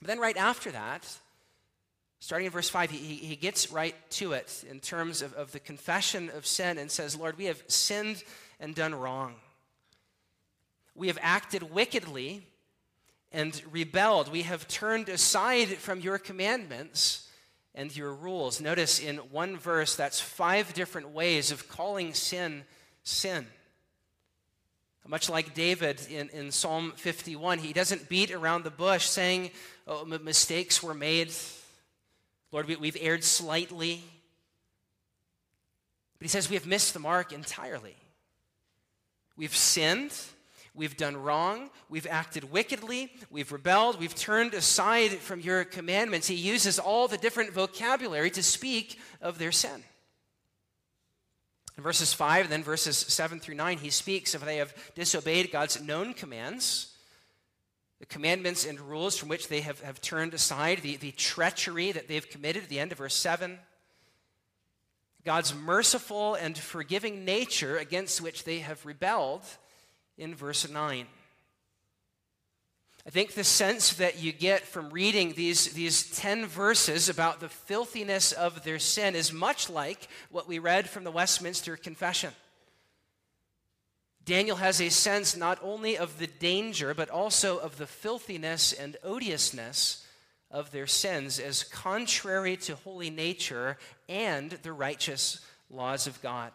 But 0.00 0.06
then, 0.06 0.18
right 0.18 0.36
after 0.36 0.70
that, 0.70 1.06
starting 2.20 2.46
in 2.46 2.52
verse 2.52 2.70
5, 2.70 2.90
he, 2.90 2.96
he 2.98 3.36
gets 3.36 3.72
right 3.72 3.94
to 4.10 4.32
it 4.32 4.64
in 4.70 4.80
terms 4.80 5.22
of, 5.22 5.34
of 5.34 5.52
the 5.52 5.60
confession 5.60 6.30
of 6.34 6.46
sin 6.46 6.78
and 6.78 6.90
says, 6.90 7.16
Lord, 7.16 7.36
we 7.36 7.46
have 7.46 7.62
sinned 7.66 8.22
and 8.60 8.74
done 8.74 8.94
wrong. 8.94 9.34
We 10.94 11.08
have 11.08 11.18
acted 11.20 11.62
wickedly 11.72 12.42
and 13.32 13.60
rebelled. 13.70 14.30
We 14.30 14.42
have 14.42 14.66
turned 14.68 15.08
aside 15.08 15.68
from 15.68 16.00
your 16.00 16.18
commandments 16.18 17.27
and 17.78 17.96
your 17.96 18.12
rules. 18.12 18.60
Notice 18.60 18.98
in 18.98 19.18
one 19.18 19.56
verse, 19.56 19.94
that's 19.94 20.20
five 20.20 20.74
different 20.74 21.10
ways 21.10 21.52
of 21.52 21.68
calling 21.68 22.12
sin 22.12 22.64
sin. 23.04 23.46
Much 25.06 25.30
like 25.30 25.54
David 25.54 25.98
in, 26.10 26.28
in 26.30 26.50
Psalm 26.50 26.92
51, 26.96 27.60
he 27.60 27.72
doesn't 27.72 28.10
beat 28.10 28.30
around 28.30 28.64
the 28.64 28.70
bush 28.70 29.06
saying, 29.06 29.50
oh, 29.86 30.04
mistakes 30.04 30.82
were 30.82 30.92
made. 30.92 31.32
Lord, 32.52 32.66
we, 32.66 32.76
we've 32.76 32.96
erred 33.00 33.24
slightly. 33.24 34.02
But 36.18 36.26
he 36.26 36.28
says 36.28 36.50
we 36.50 36.56
have 36.56 36.66
missed 36.66 36.92
the 36.92 37.00
mark 37.00 37.32
entirely. 37.32 37.96
We've 39.34 39.56
sinned. 39.56 40.12
We've 40.78 40.96
done 40.96 41.16
wrong. 41.16 41.70
We've 41.88 42.06
acted 42.06 42.52
wickedly. 42.52 43.12
We've 43.30 43.50
rebelled. 43.50 43.98
We've 43.98 44.14
turned 44.14 44.54
aside 44.54 45.10
from 45.10 45.40
your 45.40 45.64
commandments. 45.64 46.28
He 46.28 46.36
uses 46.36 46.78
all 46.78 47.08
the 47.08 47.18
different 47.18 47.52
vocabulary 47.52 48.30
to 48.30 48.44
speak 48.44 49.00
of 49.20 49.40
their 49.40 49.50
sin. 49.50 49.82
In 51.76 51.82
verses 51.82 52.12
5 52.12 52.44
and 52.44 52.52
then 52.52 52.62
verses 52.62 52.96
7 52.96 53.40
through 53.40 53.56
9, 53.56 53.78
he 53.78 53.90
speaks 53.90 54.36
of 54.36 54.44
they 54.44 54.58
have 54.58 54.72
disobeyed 54.94 55.50
God's 55.50 55.82
known 55.82 56.14
commands, 56.14 56.96
the 57.98 58.06
commandments 58.06 58.64
and 58.64 58.80
rules 58.80 59.16
from 59.16 59.28
which 59.28 59.48
they 59.48 59.62
have, 59.62 59.80
have 59.80 60.00
turned 60.00 60.32
aside, 60.32 60.78
the, 60.82 60.96
the 60.96 61.10
treachery 61.10 61.90
that 61.90 62.06
they've 62.06 62.30
committed 62.30 62.62
at 62.62 62.68
the 62.68 62.78
end 62.78 62.92
of 62.92 62.98
verse 62.98 63.16
7. 63.16 63.58
God's 65.24 65.52
merciful 65.56 66.36
and 66.36 66.56
forgiving 66.56 67.24
nature 67.24 67.76
against 67.76 68.20
which 68.20 68.44
they 68.44 68.60
have 68.60 68.86
rebelled 68.86 69.42
in 70.18 70.34
verse 70.34 70.68
9. 70.68 71.06
I 73.06 73.10
think 73.10 73.32
the 73.32 73.44
sense 73.44 73.94
that 73.94 74.22
you 74.22 74.32
get 74.32 74.66
from 74.66 74.90
reading 74.90 75.32
these, 75.32 75.72
these 75.72 76.10
10 76.18 76.44
verses 76.44 77.08
about 77.08 77.40
the 77.40 77.48
filthiness 77.48 78.32
of 78.32 78.64
their 78.64 78.78
sin 78.78 79.14
is 79.14 79.32
much 79.32 79.70
like 79.70 80.08
what 80.30 80.46
we 80.46 80.58
read 80.58 80.90
from 80.90 81.04
the 81.04 81.10
Westminster 81.10 81.76
Confession. 81.76 82.32
Daniel 84.26 84.56
has 84.56 84.82
a 84.82 84.90
sense 84.90 85.38
not 85.38 85.58
only 85.62 85.96
of 85.96 86.18
the 86.18 86.26
danger, 86.26 86.92
but 86.92 87.08
also 87.08 87.56
of 87.56 87.78
the 87.78 87.86
filthiness 87.86 88.74
and 88.74 88.98
odiousness 89.02 90.06
of 90.50 90.70
their 90.70 90.86
sins 90.86 91.38
as 91.38 91.64
contrary 91.64 92.58
to 92.58 92.74
holy 92.74 93.08
nature 93.08 93.78
and 94.06 94.50
the 94.50 94.72
righteous 94.72 95.40
laws 95.70 96.06
of 96.06 96.20
God. 96.20 96.52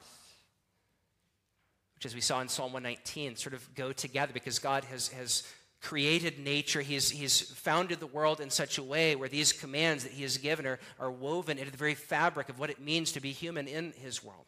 Which, 2.03 2.11
as 2.11 2.15
we 2.15 2.21
saw 2.21 2.41
in 2.41 2.49
Psalm 2.49 2.73
119, 2.73 3.37
sort 3.37 3.53
of 3.53 3.73
go 3.75 3.93
together 3.93 4.33
because 4.33 4.59
God 4.59 4.83
has, 4.85 5.07
has 5.09 5.43
created 5.81 6.37
nature. 6.37 6.81
He's, 6.81 7.09
he's 7.09 7.39
founded 7.51 8.01
the 8.01 8.07
world 8.07 8.41
in 8.41 8.49
such 8.49 8.77
a 8.77 8.83
way 8.83 9.15
where 9.15 9.29
these 9.29 9.53
commands 9.53 10.03
that 10.03 10.11
He 10.11 10.23
has 10.23 10.37
given 10.37 10.67
are, 10.67 10.79
are 10.99 11.09
woven 11.09 11.57
into 11.57 11.71
the 11.71 11.77
very 11.77 11.95
fabric 11.95 12.49
of 12.49 12.59
what 12.59 12.69
it 12.69 12.81
means 12.81 13.13
to 13.13 13.21
be 13.21 13.31
human 13.31 13.69
in 13.69 13.93
His 14.01 14.21
world. 14.21 14.47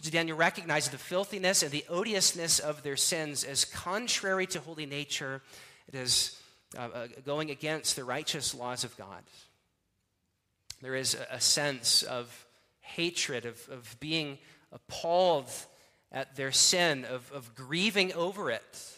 So 0.00 0.10
Daniel 0.10 0.36
recognizes 0.36 0.90
the 0.90 0.98
filthiness 0.98 1.62
and 1.62 1.70
the 1.70 1.84
odiousness 1.88 2.58
of 2.58 2.82
their 2.82 2.96
sins 2.96 3.44
as 3.44 3.64
contrary 3.64 4.48
to 4.48 4.58
holy 4.58 4.86
nature. 4.86 5.40
It 5.86 5.94
is 5.94 6.36
uh, 6.76 6.88
uh, 6.92 7.06
going 7.24 7.52
against 7.52 7.94
the 7.94 8.02
righteous 8.02 8.56
laws 8.56 8.82
of 8.82 8.96
God. 8.96 9.22
There 10.82 10.96
is 10.96 11.14
a, 11.14 11.36
a 11.36 11.40
sense 11.40 12.02
of 12.02 12.44
hatred, 12.80 13.44
of, 13.44 13.68
of 13.70 13.96
being 14.00 14.38
appalled 14.72 15.48
at 16.16 16.34
their 16.34 16.50
sin, 16.50 17.04
of, 17.04 17.30
of 17.30 17.54
grieving 17.54 18.10
over 18.14 18.50
it. 18.50 18.96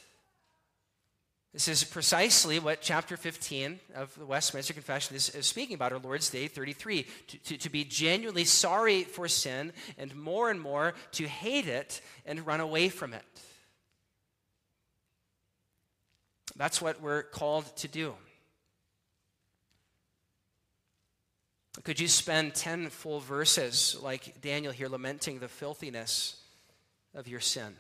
This 1.53 1.67
is 1.67 1.83
precisely 1.83 2.61
what 2.61 2.81
chapter 2.81 3.17
15 3.17 3.81
of 3.97 4.17
the 4.17 4.25
Westminster 4.25 4.73
Confession 4.73 5.17
is, 5.17 5.29
is 5.31 5.45
speaking 5.45 5.75
about, 5.75 5.93
our 5.93 5.99
Lord's 5.99 6.31
Day 6.31 6.47
33. 6.47 7.07
To, 7.27 7.39
to, 7.39 7.59
to, 7.59 7.71
be 7.71 7.83
genuinely 7.83 8.45
sorry 8.45 9.03
for 9.03 9.27
sin, 9.27 9.73
and 9.99 10.15
more 10.15 10.49
and 10.49 10.61
more 10.61 10.95
to 11.13 11.27
hate 11.27 11.67
it 11.67 12.01
and 12.25 12.47
run 12.47 12.61
away 12.61 12.89
from 12.89 13.13
it. 13.13 13.25
That's 16.55 16.81
what 16.81 17.03
we're 17.03 17.25
called 17.25 17.65
to 17.79 17.89
do. 17.89 18.15
Could 21.83 21.99
you 21.99 22.07
spend 22.07 22.55
10 22.55 22.91
full 22.91 23.19
verses 23.19 23.99
like 24.01 24.41
Daniel 24.41 24.73
here 24.73 24.89
lamenting 24.89 25.41
the 25.41 25.49
filthiness 25.49 26.37
of 27.15 27.29
your 27.29 27.41
sin? 27.41 27.75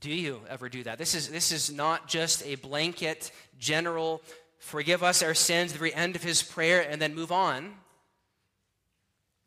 Do 0.00 0.10
you 0.10 0.40
ever 0.48 0.68
do 0.68 0.82
that? 0.84 0.98
This 0.98 1.14
is, 1.14 1.30
this 1.30 1.52
is 1.52 1.72
not 1.72 2.06
just 2.06 2.44
a 2.44 2.56
blanket, 2.56 3.32
general, 3.58 4.20
forgive 4.58 5.02
us 5.02 5.22
our 5.22 5.34
sins, 5.34 5.72
the 5.72 5.78
very 5.78 5.94
end 5.94 6.16
of 6.16 6.22
his 6.22 6.42
prayer, 6.42 6.80
and 6.80 7.00
then 7.00 7.14
move 7.14 7.32
on. 7.32 7.74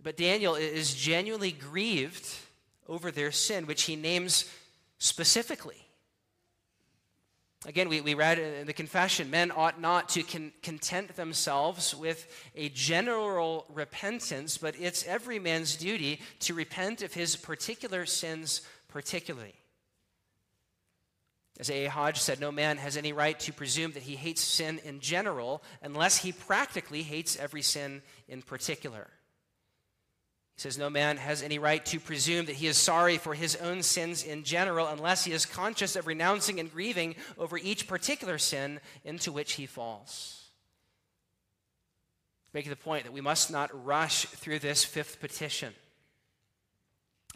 But 0.02 0.18
Daniel 0.18 0.56
is 0.56 0.94
genuinely 0.94 1.52
grieved 1.52 2.28
over 2.88 3.12
their 3.12 3.32
sin, 3.32 3.68
which 3.68 3.84
he 3.84 3.96
names 3.96 4.50
specifically. 4.98 5.89
Again, 7.66 7.90
we, 7.90 8.00
we 8.00 8.14
read 8.14 8.40
in 8.40 8.68
the 8.68 8.74
confession 8.74 9.30
men 9.30 9.52
ought 9.54 9.82
not 9.82 10.08
to 10.10 10.24
con- 10.24 10.54
content 10.64 11.16
themselves 11.18 11.94
with 11.94 12.26
a 12.56 12.70
general 12.70 13.66
repentance, 13.70 14.58
but 14.58 14.80
it's 14.80 15.06
every 15.06 15.40
man's 15.40 15.76
duty 15.76 16.22
to 16.40 16.54
repent 16.54 17.02
of 17.02 17.14
his 17.14 17.36
particular 17.36 18.06
sins 18.06 18.62
particularly. 18.88 19.56
As 21.60 21.70
A. 21.70 21.88
A. 21.88 21.90
Hodge 21.90 22.20
said, 22.22 22.40
no 22.40 22.54
man 22.54 22.78
has 22.78 22.96
any 22.96 23.12
right 23.12 23.38
to 23.42 23.52
presume 23.52 23.92
that 23.92 24.04
he 24.04 24.16
hates 24.16 24.42
sin 24.42 24.80
in 24.86 25.02
general 25.02 25.62
unless 25.82 26.16
he 26.18 26.32
practically 26.32 27.04
hates 27.04 27.36
every 27.36 27.62
sin 27.62 28.02
in 28.30 28.42
particular. 28.42 29.10
He 30.60 30.64
says, 30.64 30.78
No 30.78 30.90
man 30.90 31.16
has 31.16 31.42
any 31.42 31.58
right 31.58 31.86
to 31.86 32.02
presume 32.02 32.48
that 32.48 32.58
he 32.58 32.68
is 32.68 32.78
sorry 32.78 33.18
for 33.18 33.34
his 33.34 33.56
own 33.56 33.82
sins 33.82 34.26
in 34.26 34.44
general 34.44 34.88
unless 34.88 35.24
he 35.24 35.32
is 35.32 35.46
conscious 35.46 35.96
of 35.96 36.06
renouncing 36.06 36.60
and 36.60 36.70
grieving 36.70 37.16
over 37.38 37.58
each 37.58 37.88
particular 37.88 38.38
sin 38.38 38.82
into 39.06 39.32
which 39.32 39.54
he 39.54 39.66
falls. 39.66 40.50
Making 42.54 42.72
the 42.72 42.76
point 42.76 43.06
that 43.06 43.14
we 43.14 43.22
must 43.22 43.50
not 43.50 43.86
rush 43.86 44.26
through 44.26 44.60
this 44.60 44.84
fifth 44.84 45.22
petition. 45.22 45.74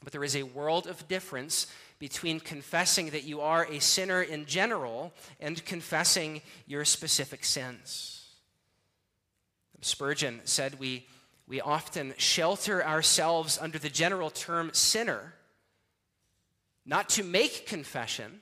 But 0.03 0.11
there 0.11 0.25
is 0.25 0.35
a 0.35 0.43
world 0.43 0.85
of 0.85 1.07
difference 1.07 1.67
between 1.99 2.41
confessing 2.41 3.11
that 3.11 3.23
you 3.23 3.39
are 3.39 3.65
a 3.71 3.79
sinner 3.79 4.21
in 4.21 4.45
general 4.45 5.13
and 5.39 5.63
confessing 5.63 6.41
your 6.67 6.83
specific 6.83 7.45
sins. 7.45 8.25
Spurgeon 9.79 10.41
said, 10.43 10.77
We, 10.77 11.07
we 11.47 11.61
often 11.61 12.13
shelter 12.17 12.85
ourselves 12.85 13.57
under 13.61 13.77
the 13.77 13.89
general 13.89 14.29
term 14.29 14.71
sinner, 14.73 15.33
not 16.85 17.09
to 17.09 17.23
make 17.23 17.67
confession, 17.67 18.41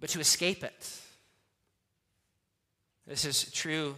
but 0.00 0.10
to 0.10 0.20
escape 0.20 0.64
it. 0.64 1.00
This 3.06 3.24
is 3.24 3.50
true 3.50 3.96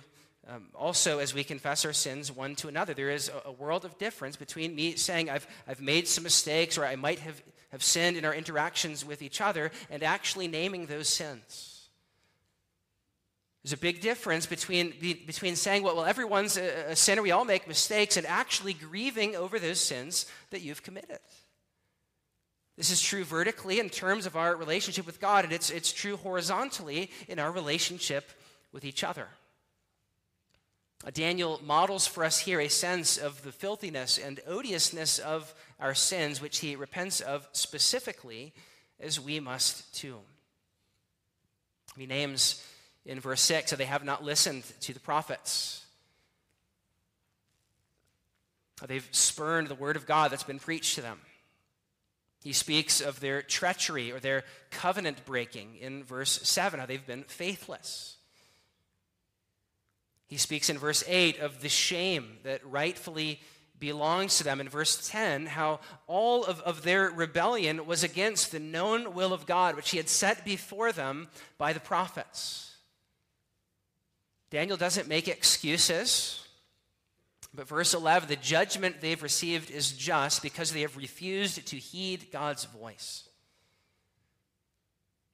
um, 0.48 0.66
also, 0.74 1.20
as 1.20 1.32
we 1.32 1.42
confess 1.42 1.84
our 1.86 1.92
sins 1.94 2.30
one 2.30 2.54
to 2.56 2.68
another, 2.68 2.92
there 2.92 3.10
is 3.10 3.30
a, 3.30 3.48
a, 3.48 3.52
world 3.52 3.86
of 3.86 3.96
difference 3.98 4.36
between 4.36 4.74
me 4.74 4.94
saying 4.96 5.30
I've, 5.30 5.46
I've 5.66 5.80
made 5.80 6.06
some 6.06 6.24
mistakes 6.24 6.76
or 6.76 6.84
I 6.84 6.96
might 6.96 7.18
have, 7.20 7.42
have 7.72 7.82
sinned 7.82 8.18
in 8.18 8.26
our 8.26 8.34
interactions 8.34 9.06
with 9.06 9.22
each 9.22 9.40
other 9.40 9.70
and 9.90 10.02
actually 10.02 10.48
naming 10.48 10.84
those 10.84 11.08
sins. 11.08 11.73
There's 13.64 13.72
a 13.72 13.79
big 13.79 14.03
difference 14.03 14.44
between, 14.44 14.92
between 15.27 15.57
saying, 15.57 15.83
well, 15.83 15.96
well 15.96 16.05
everyone's 16.05 16.59
a, 16.59 16.90
a 16.90 16.96
sinner, 16.96 17.22
we 17.22 17.31
all 17.31 17.46
make 17.46 17.66
mistakes, 17.66 18.18
and 18.18 18.27
actually 18.27 18.74
grieving 18.74 19.35
over 19.35 19.59
those 19.59 19.81
sins 19.81 20.27
that 20.50 20.61
you've 20.61 20.83
committed. 20.83 21.18
This 22.77 22.90
is 22.90 23.00
true 23.00 23.24
vertically 23.24 23.81
in 23.81 23.88
terms 23.88 24.27
of 24.27 24.37
our 24.37 24.55
relationship 24.55 25.07
with 25.07 25.18
God, 25.18 25.44
and 25.44 25.53
it's, 25.53 25.70
it's 25.70 25.94
true 25.94 26.18
horizontally 26.18 27.11
in 27.27 27.38
our 27.38 27.50
relationship 27.50 28.31
with 28.70 28.85
each 28.85 29.03
other. 29.03 29.29
Uh, 31.07 31.11
Daniel 31.11 31.59
models 31.64 32.07
for 32.07 32.22
us 32.22 32.40
here 32.40 32.61
a 32.61 32.68
sense 32.68 33.16
of 33.16 33.42
the 33.44 33.53
filthiness 33.53 34.18
and 34.18 34.40
odiousness 34.46 35.18
of 35.18 35.55
our 35.81 35.94
sins, 35.94 36.38
which 36.38 36.59
he 36.59 36.77
repents 36.77 37.22
of 37.22 37.48
specifically, 37.53 38.53
as 39.00 39.18
we 39.18 39.40
must 39.40 39.94
too. 39.94 40.18
He 41.96 42.05
names 42.05 42.62
in 43.06 43.20
verse 43.20 43.40
6 43.42 43.70
that 43.70 43.76
they 43.76 43.84
have 43.84 44.04
not 44.04 44.24
listened 44.24 44.64
to 44.80 44.94
the 44.94 45.00
prophets. 45.00 45.84
They've 48.86 49.08
spurned 49.12 49.68
the 49.68 49.74
word 49.74 49.96
of 49.96 50.06
God 50.06 50.30
that's 50.30 50.42
been 50.42 50.58
preached 50.58 50.96
to 50.96 51.02
them. 51.02 51.20
He 52.42 52.52
speaks 52.52 53.00
of 53.00 53.20
their 53.20 53.40
treachery 53.40 54.12
or 54.12 54.20
their 54.20 54.44
covenant 54.70 55.24
breaking 55.24 55.76
in 55.80 56.04
verse 56.04 56.40
7, 56.42 56.78
how 56.78 56.84
they've 56.84 57.06
been 57.06 57.24
faithless. 57.24 58.16
He 60.26 60.36
speaks 60.36 60.68
in 60.68 60.76
verse 60.76 61.02
8 61.06 61.38
of 61.40 61.62
the 61.62 61.68
shame 61.68 62.38
that 62.42 62.66
rightfully 62.66 63.40
belongs 63.78 64.38
to 64.38 64.44
them. 64.44 64.60
In 64.60 64.68
verse 64.68 65.08
10, 65.08 65.46
how 65.46 65.80
all 66.06 66.44
of, 66.44 66.60
of 66.60 66.82
their 66.82 67.10
rebellion 67.10 67.86
was 67.86 68.02
against 68.02 68.52
the 68.52 68.60
known 68.60 69.14
will 69.14 69.32
of 69.32 69.46
God, 69.46 69.76
which 69.76 69.90
he 69.90 69.96
had 69.96 70.08
set 70.08 70.44
before 70.44 70.92
them 70.92 71.28
by 71.56 71.72
the 71.72 71.80
prophets. 71.80 72.73
Daniel 74.54 74.76
doesn't 74.76 75.08
make 75.08 75.26
excuses. 75.26 76.46
But 77.52 77.66
verse 77.66 77.92
11, 77.92 78.28
the 78.28 78.36
judgment 78.36 79.00
they've 79.00 79.20
received 79.20 79.68
is 79.68 79.90
just 79.90 80.44
because 80.44 80.70
they 80.70 80.82
have 80.82 80.96
refused 80.96 81.66
to 81.66 81.76
heed 81.76 82.28
God's 82.30 82.64
voice. 82.66 83.28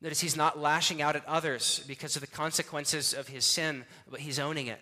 Notice 0.01 0.21
he's 0.21 0.39
not 0.39 0.59
lashing 0.59 1.03
out 1.03 1.17
at 1.17 1.29
others 1.29 1.85
because 1.87 2.17
of 2.17 2.23
the 2.23 2.29
consequences 2.29 3.13
of 3.13 3.29
his 3.29 3.45
sin, 3.45 3.85
but 4.11 4.21
he's 4.21 4.39
owning 4.39 4.69
it. 4.69 4.81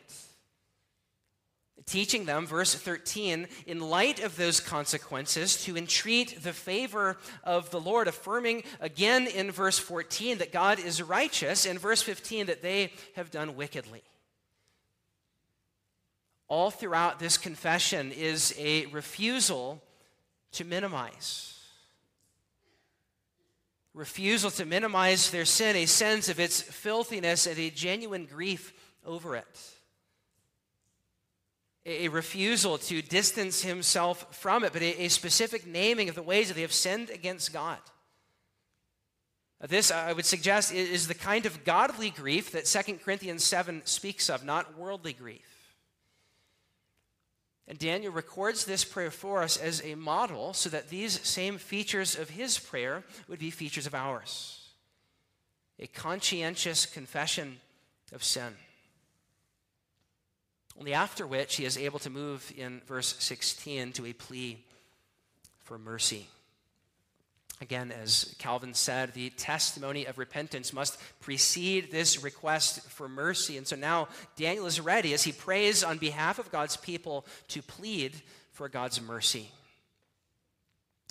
Teaching 1.85 2.24
them, 2.24 2.46
verse 2.46 2.77
13, 2.77 3.48
in 3.66 3.81
light 3.81 4.22
of 4.22 4.37
those 4.37 4.61
consequences, 4.61 5.64
to 5.64 5.77
entreat 5.77 6.44
the 6.44 6.53
favor 6.53 7.16
of 7.42 7.72
the 7.72 7.81
Lord, 7.81 8.07
affirming 8.07 8.62
again 8.79 9.27
in 9.27 9.51
verse 9.51 9.81
14 9.81 10.38
that 10.38 10.53
God 10.53 10.79
is 10.79 11.03
righteous, 11.03 11.66
and 11.66 11.81
verse 11.81 12.03
15 12.03 12.46
that 12.46 12.62
they 12.62 12.92
have 13.16 13.33
done 13.33 13.57
wickedly. 13.57 14.05
All 16.49 16.71
throughout 16.71 17.19
this 17.19 17.37
confession 17.37 18.11
is 18.13 18.55
a 18.59 18.87
refusal 18.87 19.83
to 20.53 20.65
minimize 20.65 21.59
refusal 23.99 24.51
to 24.53 24.65
minimize 24.65 25.31
their 25.31 25.45
sin, 25.45 25.75
a 25.75 25.85
sense 25.85 26.29
of 26.29 26.39
its 26.39 26.63
filthiness, 26.63 27.47
and 27.47 27.59
a 27.59 27.69
genuine 27.69 28.27
grief 28.27 28.73
over 29.05 29.35
it. 29.35 29.61
A 31.85 32.09
refusal 32.09 32.79
to 32.79 33.03
distance 33.03 33.63
himself 33.63 34.37
from 34.37 34.63
it, 34.63 34.73
but 34.73 34.83
a, 34.83 35.09
specific 35.09 35.67
naming 35.67 36.09
of 36.09 36.15
the 36.15 36.23
ways 36.23 36.49
that 36.49 36.55
they 36.55 36.63
have 36.63 36.73
sinned 36.73 37.11
against 37.11 37.53
God. 37.53 37.79
This, 39.67 39.91
I 39.91 40.13
would 40.13 40.27
suggest, 40.27 40.73
is 40.73 41.09
the 41.09 41.15
kind 41.15 41.45
of 41.45 41.65
godly 41.65 42.11
grief 42.11 42.53
that 42.53 42.67
2 42.67 42.99
Corinthians 42.99 43.43
7 43.43 43.83
speaks 43.85 44.31
of, 44.31 44.45
not 44.45 44.79
worldly 44.79 45.13
grief. 45.13 45.58
And 47.68 47.78
Daniel 47.78 48.12
records 48.12 48.64
this 48.64 48.83
prayer 48.83 49.11
for 49.11 49.42
us 49.42 49.59
as 49.59 49.85
a 49.85 49.94
model 49.94 50.54
so 50.54 50.70
that 50.70 50.88
these 50.88 51.20
same 51.20 51.59
features 51.59 52.18
of 52.18 52.31
his 52.31 52.59
prayer 52.59 53.04
would 53.28 53.38
be 53.38 53.50
features 53.50 53.87
of 53.87 53.94
ours 53.94 54.54
a 55.81 55.87
conscientious 55.87 56.87
confession 56.87 57.61
of 58.12 58.24
sin. 58.24 58.52
Only 60.76 60.92
after 60.92 61.24
which 61.24 61.57
he 61.57 61.64
is 61.64 61.76
able 61.76 61.98
to 62.00 62.11
move 62.11 62.52
in 62.57 62.81
verse 62.87 63.14
16 63.20 63.92
to 63.92 64.07
a 64.07 64.12
plea 64.12 64.64
for 65.61 65.78
mercy. 65.78 66.26
Again, 67.61 67.90
as 67.90 68.37
Calvin 68.38 68.73
said, 68.73 69.14
the 69.14 69.31
testimony 69.31 70.05
of 70.05 70.16
repentance 70.16 70.73
must 70.73 70.99
precede 71.21 71.90
this 71.90 72.23
request 72.23 72.88
for 72.88 73.09
mercy. 73.09 73.57
And 73.57 73.66
so 73.66 73.75
now 73.75 74.09
Daniel 74.37 74.66
is 74.66 74.81
ready 74.81 75.12
as 75.12 75.25
he 75.25 75.33
prays 75.33 75.83
on 75.83 75.99
behalf 75.99 76.38
of 76.38 76.53
God's 76.53 76.77
people 76.77 77.27
to 77.49 77.61
plead 77.61 78.14
for 78.53 78.68
God's 78.68 79.01
mercy. 79.01 79.51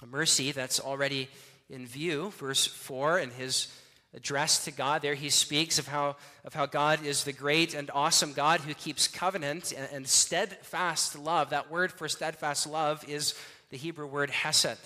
A 0.01 0.05
mercy 0.05 0.53
that's 0.53 0.79
already 0.79 1.27
in 1.69 1.85
view. 1.85 2.31
Verse 2.31 2.65
4 2.65 3.19
in 3.19 3.31
his 3.31 3.67
address 4.13 4.63
to 4.65 4.71
God, 4.71 5.01
there 5.01 5.15
he 5.15 5.29
speaks 5.29 5.79
of 5.79 5.87
how, 5.87 6.15
of 6.45 6.53
how 6.53 6.65
God 6.65 7.05
is 7.05 7.25
the 7.25 7.33
great 7.33 7.73
and 7.73 7.91
awesome 7.93 8.31
God 8.31 8.61
who 8.61 8.73
keeps 8.73 9.07
covenant 9.07 9.73
and, 9.75 9.89
and 9.91 10.07
steadfast 10.07 11.17
love. 11.17 11.49
That 11.49 11.69
word 11.69 11.91
for 11.91 12.07
steadfast 12.07 12.67
love 12.67 13.03
is 13.07 13.33
the 13.69 13.77
Hebrew 13.77 14.07
word 14.07 14.29
hesed. 14.29 14.77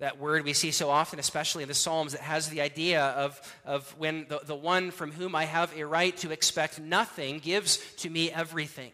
That 0.00 0.18
word 0.18 0.44
we 0.44 0.52
see 0.54 0.72
so 0.72 0.90
often, 0.90 1.18
especially 1.18 1.62
in 1.62 1.68
the 1.68 1.74
Psalms, 1.74 2.12
that 2.12 2.20
has 2.20 2.48
the 2.48 2.60
idea 2.60 3.00
of, 3.00 3.40
of 3.64 3.88
when 3.96 4.26
the, 4.28 4.40
the 4.44 4.54
one 4.54 4.90
from 4.90 5.12
whom 5.12 5.34
I 5.34 5.44
have 5.44 5.76
a 5.76 5.86
right 5.86 6.16
to 6.18 6.32
expect 6.32 6.80
nothing 6.80 7.38
gives 7.38 7.78
to 7.98 8.10
me 8.10 8.30
everything. 8.30 8.90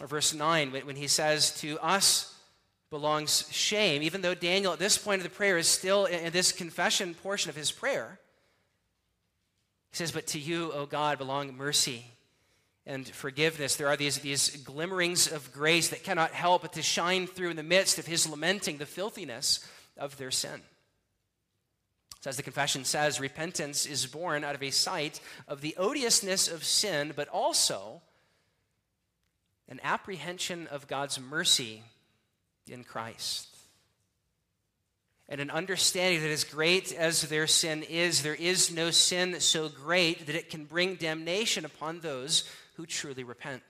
Or 0.00 0.06
verse 0.06 0.32
9, 0.32 0.72
when 0.72 0.96
he 0.96 1.08
says, 1.08 1.60
To 1.60 1.78
us 1.80 2.34
belongs 2.90 3.48
shame, 3.52 4.02
even 4.02 4.22
though 4.22 4.34
Daniel 4.34 4.72
at 4.72 4.78
this 4.78 4.96
point 4.96 5.20
of 5.20 5.24
the 5.24 5.34
prayer 5.34 5.58
is 5.58 5.68
still 5.68 6.06
in 6.06 6.32
this 6.32 6.52
confession 6.52 7.14
portion 7.14 7.50
of 7.50 7.56
his 7.56 7.70
prayer. 7.70 8.18
He 9.90 9.96
says, 9.96 10.10
But 10.10 10.26
to 10.28 10.38
you, 10.38 10.72
O 10.72 10.86
God, 10.86 11.18
belong 11.18 11.54
mercy 11.54 12.06
and 12.86 13.06
forgiveness. 13.08 13.76
There 13.76 13.88
are 13.88 13.96
these, 13.96 14.18
these 14.18 14.56
glimmerings 14.62 15.30
of 15.30 15.52
grace 15.52 15.88
that 15.88 16.04
cannot 16.04 16.30
help 16.30 16.62
but 16.62 16.72
to 16.74 16.82
shine 16.82 17.26
through 17.26 17.50
in 17.50 17.56
the 17.56 17.62
midst 17.62 17.98
of 17.98 18.06
his 18.06 18.28
lamenting 18.28 18.78
the 18.78 18.86
filthiness 18.86 19.66
of 19.96 20.16
their 20.16 20.30
sin. 20.30 20.62
So 22.20 22.30
as 22.30 22.36
the 22.36 22.42
confession 22.42 22.84
says, 22.84 23.20
repentance 23.20 23.86
is 23.86 24.06
born 24.06 24.44
out 24.44 24.54
of 24.54 24.62
a 24.62 24.70
sight 24.70 25.20
of 25.48 25.60
the 25.60 25.74
odiousness 25.76 26.48
of 26.48 26.64
sin, 26.64 27.12
but 27.14 27.28
also 27.28 28.02
an 29.68 29.80
apprehension 29.82 30.66
of 30.68 30.86
God's 30.86 31.20
mercy 31.20 31.82
in 32.68 32.84
Christ. 32.84 33.48
And 35.28 35.40
an 35.40 35.50
understanding 35.50 36.22
that 36.22 36.30
as 36.30 36.44
great 36.44 36.92
as 36.92 37.22
their 37.22 37.48
sin 37.48 37.82
is, 37.82 38.22
there 38.22 38.34
is 38.34 38.72
no 38.72 38.92
sin 38.92 39.40
so 39.40 39.68
great 39.68 40.26
that 40.26 40.36
it 40.36 40.50
can 40.50 40.64
bring 40.64 40.94
damnation 40.94 41.64
upon 41.64 41.98
those 41.98 42.48
who 42.76 42.86
truly 42.86 43.24
repent. 43.24 43.62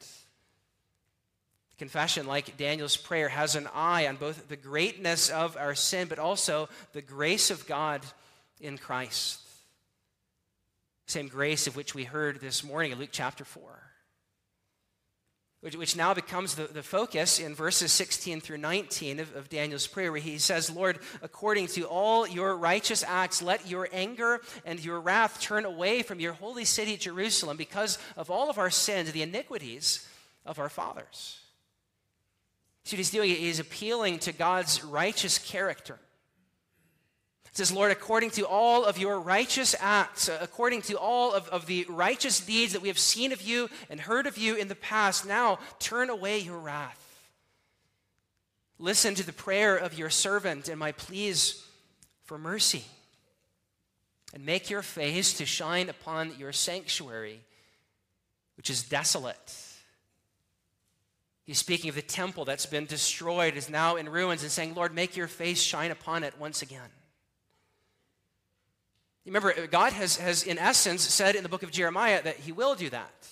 Confession, 1.78 2.26
like 2.26 2.56
Daniel's 2.56 2.96
prayer, 2.96 3.28
has 3.28 3.54
an 3.54 3.68
eye 3.74 4.06
on 4.06 4.16
both 4.16 4.48
the 4.48 4.56
greatness 4.56 5.28
of 5.28 5.56
our 5.56 5.74
sin, 5.74 6.08
but 6.08 6.18
also 6.18 6.68
the 6.92 7.02
grace 7.02 7.50
of 7.50 7.66
God 7.66 8.02
in 8.60 8.78
Christ. 8.78 9.40
Same 11.06 11.28
grace 11.28 11.66
of 11.66 11.76
which 11.76 11.94
we 11.94 12.04
heard 12.04 12.40
this 12.40 12.64
morning 12.64 12.92
in 12.92 12.98
Luke 12.98 13.10
chapter 13.12 13.44
4 13.44 13.85
which, 15.66 15.74
which 15.74 15.96
now 15.96 16.14
becomes 16.14 16.54
the, 16.54 16.68
the 16.68 16.80
focus 16.80 17.40
in 17.40 17.52
verses 17.52 17.90
16 17.90 18.40
through 18.40 18.58
19 18.58 19.18
of, 19.18 19.34
of 19.34 19.48
Daniel's 19.48 19.88
prayer, 19.88 20.12
where 20.12 20.20
he 20.20 20.38
says, 20.38 20.70
Lord, 20.70 21.00
according 21.22 21.66
to 21.68 21.88
all 21.88 22.24
your 22.24 22.56
righteous 22.56 23.02
acts, 23.02 23.42
let 23.42 23.68
your 23.68 23.88
anger 23.92 24.40
and 24.64 24.78
your 24.78 25.00
wrath 25.00 25.40
turn 25.40 25.64
away 25.64 26.02
from 26.02 26.20
your 26.20 26.34
holy 26.34 26.64
city, 26.64 26.96
Jerusalem, 26.96 27.56
because 27.56 27.98
of 28.16 28.30
all 28.30 28.48
of 28.48 28.58
our 28.58 28.70
sins, 28.70 29.10
the 29.10 29.22
iniquities 29.22 30.08
of 30.44 30.60
our 30.60 30.68
fathers. 30.68 31.40
See 32.84 32.94
what 32.94 32.98
he's 32.98 33.10
doing? 33.10 33.30
He's 33.30 33.58
appealing 33.58 34.20
to 34.20 34.32
God's 34.32 34.84
righteous 34.84 35.36
character. 35.36 35.98
It 37.50 37.56
says, 37.56 37.72
Lord, 37.72 37.90
according 37.90 38.30
to 38.32 38.46
all 38.46 38.84
of 38.84 38.98
your 38.98 39.18
righteous 39.18 39.74
acts, 39.80 40.28
uh, 40.28 40.38
according 40.40 40.82
to 40.82 40.98
all 40.98 41.32
of, 41.32 41.48
of 41.48 41.66
the 41.66 41.86
righteous 41.88 42.40
deeds 42.40 42.72
that 42.74 42.82
we 42.82 42.88
have 42.88 42.98
seen 42.98 43.32
of 43.32 43.40
you 43.40 43.70
and 43.88 44.00
heard 44.00 44.26
of 44.26 44.36
you 44.36 44.56
in 44.56 44.68
the 44.68 44.74
past, 44.74 45.26
now 45.26 45.58
turn 45.78 46.10
away 46.10 46.38
your 46.38 46.58
wrath. 46.58 47.02
Listen 48.78 49.14
to 49.14 49.24
the 49.24 49.32
prayer 49.32 49.76
of 49.76 49.96
your 49.98 50.10
servant 50.10 50.68
and 50.68 50.78
my 50.78 50.92
pleas 50.92 51.64
for 52.24 52.36
mercy. 52.36 52.84
And 54.34 54.44
make 54.44 54.68
your 54.68 54.82
face 54.82 55.34
to 55.34 55.46
shine 55.46 55.88
upon 55.88 56.38
your 56.38 56.52
sanctuary, 56.52 57.40
which 58.56 58.68
is 58.68 58.82
desolate. 58.82 59.62
He's 61.44 61.58
speaking 61.58 61.88
of 61.88 61.94
the 61.94 62.02
temple 62.02 62.44
that's 62.44 62.66
been 62.66 62.86
destroyed, 62.86 63.56
is 63.56 63.70
now 63.70 63.96
in 63.96 64.08
ruins, 64.08 64.42
and 64.42 64.50
saying, 64.50 64.74
Lord, 64.74 64.92
make 64.92 65.16
your 65.16 65.28
face 65.28 65.62
shine 65.62 65.90
upon 65.92 66.24
it 66.24 66.34
once 66.38 66.60
again. 66.60 66.90
Remember, 69.26 69.66
God 69.66 69.92
has, 69.92 70.16
has, 70.18 70.44
in 70.44 70.56
essence, 70.56 71.02
said 71.02 71.34
in 71.34 71.42
the 71.42 71.48
book 71.48 71.64
of 71.64 71.72
Jeremiah 71.72 72.22
that 72.22 72.36
he 72.36 72.52
will 72.52 72.76
do 72.76 72.88
that. 72.90 73.28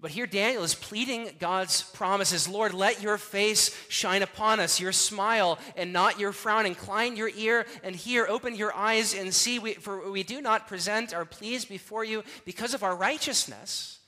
But 0.00 0.12
here 0.12 0.26
Daniel 0.26 0.62
is 0.62 0.74
pleading 0.74 1.30
God's 1.38 1.82
promises 1.82 2.48
Lord, 2.48 2.72
let 2.72 3.02
your 3.02 3.18
face 3.18 3.76
shine 3.88 4.22
upon 4.22 4.58
us, 4.58 4.80
your 4.80 4.92
smile 4.92 5.58
and 5.76 5.92
not 5.92 6.18
your 6.18 6.32
frown. 6.32 6.64
Incline 6.64 7.16
your 7.16 7.30
ear 7.36 7.66
and 7.82 7.94
hear, 7.94 8.26
open 8.26 8.54
your 8.54 8.74
eyes 8.74 9.14
and 9.14 9.34
see. 9.34 9.58
We, 9.58 9.74
for 9.74 10.10
we 10.10 10.22
do 10.22 10.40
not 10.40 10.68
present 10.68 11.12
our 11.12 11.26
pleas 11.26 11.66
before 11.66 12.04
you 12.04 12.24
because 12.46 12.72
of 12.72 12.82
our 12.82 12.96
righteousness, 12.96 13.98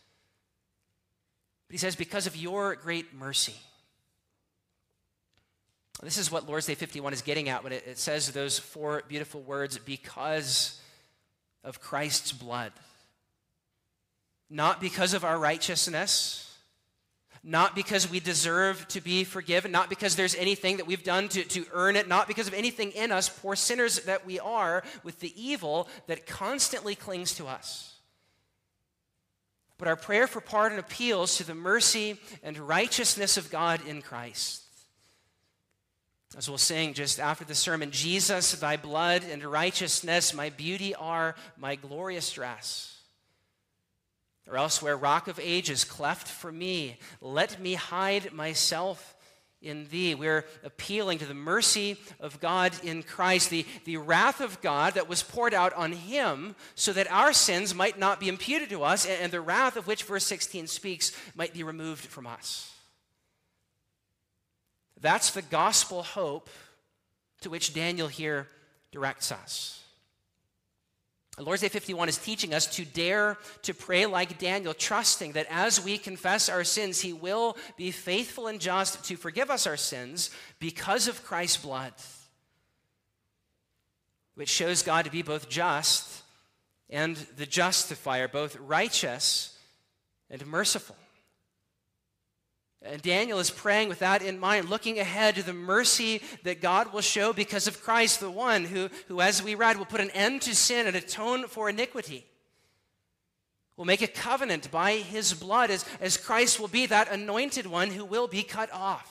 but 1.69 1.75
he 1.75 1.79
says, 1.79 1.95
because 1.95 2.27
of 2.27 2.37
your 2.37 2.75
great 2.77 3.13
mercy. 3.13 3.57
This 6.01 6.19
is 6.19 6.33
what 6.33 6.49
Lord's 6.49 6.67
Day 6.67 6.75
51 6.75 7.13
is 7.13 7.23
getting 7.23 7.49
at 7.49 7.63
when 7.63 7.73
it, 7.73 7.85
it 7.87 7.99
says 7.99 8.31
those 8.33 8.59
four 8.59 9.03
beautiful 9.09 9.41
words 9.41 9.79
because 9.79 10.81
of 11.65 11.81
Christ's 11.81 12.33
blood. 12.33 12.73
Not 14.49 14.81
because 14.81 15.15
of 15.15 15.25
our 15.25 15.39
righteousness, 15.39 16.53
not 17.45 17.75
because 17.75 18.11
we 18.11 18.21
deserve 18.21 18.87
to 18.89 19.01
be 19.01 19.25
forgiven, 19.25 19.73
not 19.73 19.89
because 19.89 20.15
there's 20.15 20.35
anything 20.37 20.77
that 20.77 20.87
we've 20.87 21.03
done 21.03 21.29
to, 21.29 21.43
to 21.45 21.67
earn 21.73 21.97
it, 21.97 22.09
not 22.09 22.29
because 22.29 22.47
of 22.47 22.55
anything 22.55 22.93
in 22.93 23.11
us, 23.11 23.29
poor 23.29 23.57
sinners 23.57 24.01
that 24.01 24.27
we 24.27 24.39
are, 24.39 24.83
with 25.03 25.21
the 25.21 25.33
evil 25.41 25.89
that 26.07 26.27
constantly 26.27 26.95
clings 26.95 27.35
to 27.35 27.47
us. 27.47 27.97
But 29.79 29.89
our 29.89 29.97
prayer 29.97 30.29
for 30.29 30.41
pardon 30.41 30.79
appeals 30.79 31.37
to 31.39 31.45
the 31.45 31.55
mercy 31.55 32.17
and 32.45 32.57
righteousness 32.57 33.37
of 33.37 33.51
God 33.51 33.81
in 33.87 34.03
Christ. 34.03 34.62
As 36.37 36.49
we'll 36.49 36.59
sing 36.59 36.95
just 36.95 37.21
after 37.21 37.45
the 37.45 37.55
sermon, 37.55 37.91
Jesus, 37.91 38.53
thy 38.53 38.77
blood 38.77 39.23
and 39.31 39.45
righteousness, 39.45 40.33
my 40.33 40.49
beauty 40.49 40.95
are 40.95 41.35
my 41.59 41.75
glorious 41.75 42.33
dress. 42.33 43.01
Or 44.49 44.57
elsewhere, 44.57 44.97
rock 44.97 45.29
of 45.29 45.39
ages, 45.39 45.85
cleft 45.85 46.27
for 46.27 46.51
me, 46.51 46.99
let 47.21 47.61
me 47.61 47.75
hide 47.75 48.33
myself 48.33 49.15
in 49.61 49.87
thee. 49.91 50.15
We're 50.15 50.45
appealing 50.65 51.19
to 51.19 51.27
the 51.27 51.35
mercy 51.35 51.97
of 52.19 52.41
God 52.41 52.73
in 52.83 53.03
Christ, 53.03 53.51
the, 53.51 53.67
the 53.85 53.99
wrath 53.99 54.41
of 54.41 54.61
God 54.61 54.95
that 54.95 55.09
was 55.09 55.23
poured 55.23 55.55
out 55.55 55.73
on 55.75 55.93
him 55.93 56.57
so 56.75 56.93
that 56.95 57.13
our 57.13 57.33
sins 57.33 57.75
might 57.75 57.99
not 57.99 58.21
be 58.21 58.29
imputed 58.29 58.71
to 58.71 58.83
us, 58.83 59.07
and, 59.07 59.21
and 59.23 59.33
the 59.33 59.41
wrath 59.41 59.77
of 59.77 59.87
which 59.87 60.05
verse 60.05 60.27
16 60.27 60.67
speaks 60.67 61.13
might 61.35 61.55
be 61.55 61.63
removed 61.63 62.07
from 62.07 62.27
us. 62.27 62.72
That's 65.03 65.33
the 65.33 65.43
gospel 65.43 66.03
hope 66.03 66.49
to 67.41 67.51
which 67.51 67.75
Daniel 67.75 68.09
here 68.09 68.47
directs 68.93 69.33
us. 69.33 69.81
Lord's 71.39 71.63
Day 71.63 71.69
51 71.69 72.09
is 72.09 72.19
teaching 72.19 72.55
us 72.55 72.67
to 72.77 72.85
dare 72.85 73.37
to 73.63 73.75
pray 73.75 74.07
like 74.07 74.39
Daniel, 74.39 74.75
trusting 74.75 75.33
that 75.33 75.47
as 75.51 75.83
we 75.83 75.99
confess 75.99 76.49
our 76.49 76.63
sins, 76.63 77.01
he 77.01 77.13
will 77.13 77.57
be 77.77 77.91
faithful 77.91 78.47
and 78.47 78.61
just 78.61 79.03
to 79.07 79.17
forgive 79.17 79.51
us 79.51 79.67
our 79.67 79.79
sins 79.79 80.31
because 80.61 81.09
of 81.09 81.25
Christ's 81.25 81.57
blood, 81.57 81.95
which 84.35 84.51
shows 84.51 84.83
God 84.83 85.07
to 85.07 85.11
be 85.11 85.23
both 85.23 85.49
just 85.49 86.23
and 86.91 87.17
the 87.37 87.47
justifier, 87.47 88.29
both 88.29 88.57
righteous 88.61 89.59
and 90.31 90.47
merciful. 90.47 90.97
And 92.85 93.01
Daniel 93.01 93.39
is 93.39 93.51
praying 93.51 93.89
with 93.89 94.01
that 94.01 94.23
in 94.23 94.41
mind, 94.41 94.69
looking 94.69 94.99
ahead 94.99 95.37
to 95.37 95.43
the 95.45 95.53
mercy 95.53 96.21
that 96.43 96.61
God 96.61 96.93
will 96.93 97.01
show 97.01 97.33
because 97.33 97.69
of 97.69 97.83
Christ, 97.83 98.19
the 98.19 98.31
one 98.31 98.65
who, 98.65 98.89
who 99.07 99.21
as 99.21 99.43
we 99.43 99.55
read, 99.55 99.79
will 99.79 99.85
put 99.85 100.01
an 100.01 100.11
end 100.11 100.43
to 100.43 100.55
sin 100.55 100.87
and 100.89 100.97
atone 100.97 101.47
for 101.47 101.69
iniquity. 101.69 102.27
Will 103.77 103.85
make 103.85 104.03
a 104.03 104.09
covenant 104.09 104.71
by 104.71 104.95
his 104.95 105.33
blood 105.33 105.71
as, 105.71 105.85
as 106.01 106.17
Christ 106.17 106.59
will 106.59 106.69
be 106.69 106.87
that 106.87 107.11
anointed 107.11 107.67
one 107.67 107.91
who 107.91 108.05
will 108.05 108.27
be 108.27 108.43
cut 108.43 108.73
off. 108.73 109.09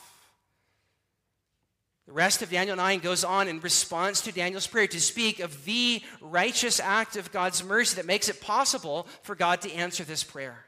The 2.08 2.14
rest 2.14 2.42
of 2.42 2.52
Daniel 2.52 2.76
9 2.76 3.00
goes 3.00 3.24
on 3.24 3.48
in 3.48 3.62
response 3.62 4.20
to 4.22 4.34
Daniel's 4.34 4.68
prayer 4.68 4.88
to 4.88 5.00
speak 5.00 5.40
of 5.40 5.64
the 5.64 6.02
righteous 6.20 6.82
act 6.82 7.16
of 7.16 7.32
God's 7.32 7.64
mercy 7.64 7.96
that 7.96 8.06
makes 8.06 8.28
it 8.28 8.42
possible 8.42 9.08
for 9.24 9.34
God 9.34 9.62
to 9.62 9.72
answer 9.72 10.04
this 10.04 10.24
prayer 10.24 10.66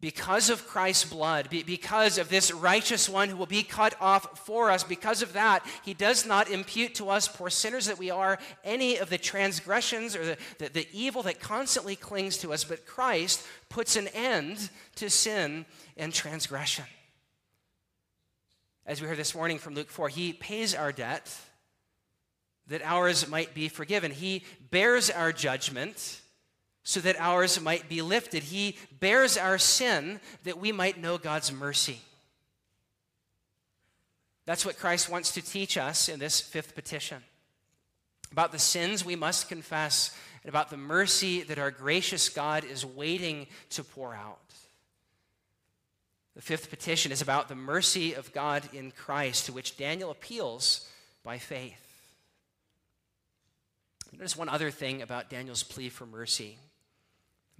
because 0.00 0.48
of 0.48 0.66
Christ's 0.66 1.06
blood, 1.06 1.48
because 1.50 2.18
of 2.18 2.28
this 2.28 2.52
righteous 2.52 3.08
one 3.08 3.28
who 3.28 3.36
will 3.36 3.46
be 3.46 3.62
cut 3.62 3.94
off 4.00 4.46
for 4.46 4.70
us, 4.70 4.84
because 4.84 5.22
of 5.22 5.32
that, 5.32 5.66
he 5.84 5.92
does 5.92 6.24
not 6.24 6.50
impute 6.50 6.94
to 6.96 7.10
us, 7.10 7.26
poor 7.26 7.50
sinners 7.50 7.86
that 7.86 7.98
we 7.98 8.10
are, 8.10 8.38
any 8.62 8.98
of 8.98 9.10
the 9.10 9.18
transgressions 9.18 10.14
or 10.14 10.24
the, 10.24 10.36
the, 10.58 10.68
the, 10.68 10.88
evil 10.92 11.22
that 11.24 11.40
constantly 11.40 11.96
clings 11.96 12.36
to 12.38 12.52
us, 12.52 12.62
but 12.62 12.86
Christ 12.86 13.44
puts 13.68 13.96
an 13.96 14.08
end 14.08 14.70
to 14.96 15.10
sin 15.10 15.66
and 15.96 16.14
transgression. 16.14 16.84
As 18.86 19.02
we 19.02 19.08
heard 19.08 19.18
this 19.18 19.34
morning 19.34 19.58
from 19.58 19.74
Luke 19.74 19.90
4, 19.90 20.08
he 20.08 20.32
pays 20.32 20.74
our 20.74 20.92
debt 20.92 21.34
that 22.68 22.82
ours 22.84 23.28
might 23.28 23.52
be 23.52 23.68
forgiven. 23.68 24.12
He 24.12 24.44
bears 24.70 25.10
our 25.10 25.32
judgment 25.32 26.20
so 26.88 27.00
that 27.00 27.20
ours 27.20 27.60
might 27.60 27.86
be 27.86 28.00
lifted. 28.00 28.44
He 28.44 28.74
bears 28.98 29.36
our 29.36 29.58
sin 29.58 30.20
that 30.44 30.56
we 30.56 30.72
might 30.72 30.98
know 30.98 31.18
God's 31.18 31.52
mercy. 31.52 32.00
That's 34.46 34.64
what 34.64 34.78
Christ 34.78 35.10
wants 35.10 35.32
to 35.32 35.42
teach 35.42 35.76
us 35.76 36.08
in 36.08 36.18
this 36.18 36.40
fifth 36.40 36.74
petition 36.74 37.22
about 38.32 38.52
the 38.52 38.58
sins 38.58 39.04
we 39.04 39.16
must 39.16 39.50
confess 39.50 40.16
and 40.42 40.48
about 40.48 40.70
the 40.70 40.78
mercy 40.78 41.42
that 41.42 41.58
our 41.58 41.70
gracious 41.70 42.30
God 42.30 42.64
is 42.64 42.86
waiting 42.86 43.48
to 43.68 43.84
pour 43.84 44.14
out. 44.14 44.38
The 46.36 46.42
fifth 46.42 46.70
petition 46.70 47.12
is 47.12 47.20
about 47.20 47.50
the 47.50 47.54
mercy 47.54 48.14
of 48.14 48.32
God 48.32 48.62
in 48.72 48.92
Christ, 48.92 49.44
to 49.44 49.52
which 49.52 49.76
Daniel 49.76 50.10
appeals 50.10 50.88
by 51.22 51.36
faith. 51.36 51.84
There's 54.16 54.38
one 54.38 54.48
other 54.48 54.70
thing 54.70 55.02
about 55.02 55.28
Daniel's 55.28 55.62
plea 55.62 55.90
for 55.90 56.06
mercy. 56.06 56.56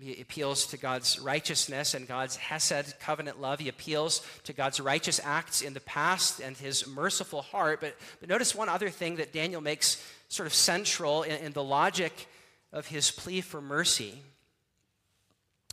He 0.00 0.20
appeals 0.20 0.66
to 0.66 0.76
God's 0.76 1.18
righteousness 1.18 1.94
and 1.94 2.06
God's 2.06 2.36
Hesed 2.36 3.00
covenant 3.00 3.40
love. 3.40 3.58
He 3.58 3.68
appeals 3.68 4.24
to 4.44 4.52
God's 4.52 4.78
righteous 4.78 5.20
acts 5.24 5.60
in 5.60 5.74
the 5.74 5.80
past 5.80 6.40
and 6.40 6.56
his 6.56 6.86
merciful 6.86 7.42
heart. 7.42 7.80
But, 7.80 7.96
but 8.20 8.28
notice 8.28 8.54
one 8.54 8.68
other 8.68 8.90
thing 8.90 9.16
that 9.16 9.32
Daniel 9.32 9.60
makes 9.60 10.02
sort 10.28 10.46
of 10.46 10.54
central 10.54 11.24
in, 11.24 11.44
in 11.44 11.52
the 11.52 11.64
logic 11.64 12.28
of 12.72 12.86
his 12.86 13.10
plea 13.10 13.40
for 13.40 13.60
mercy. 13.60 14.22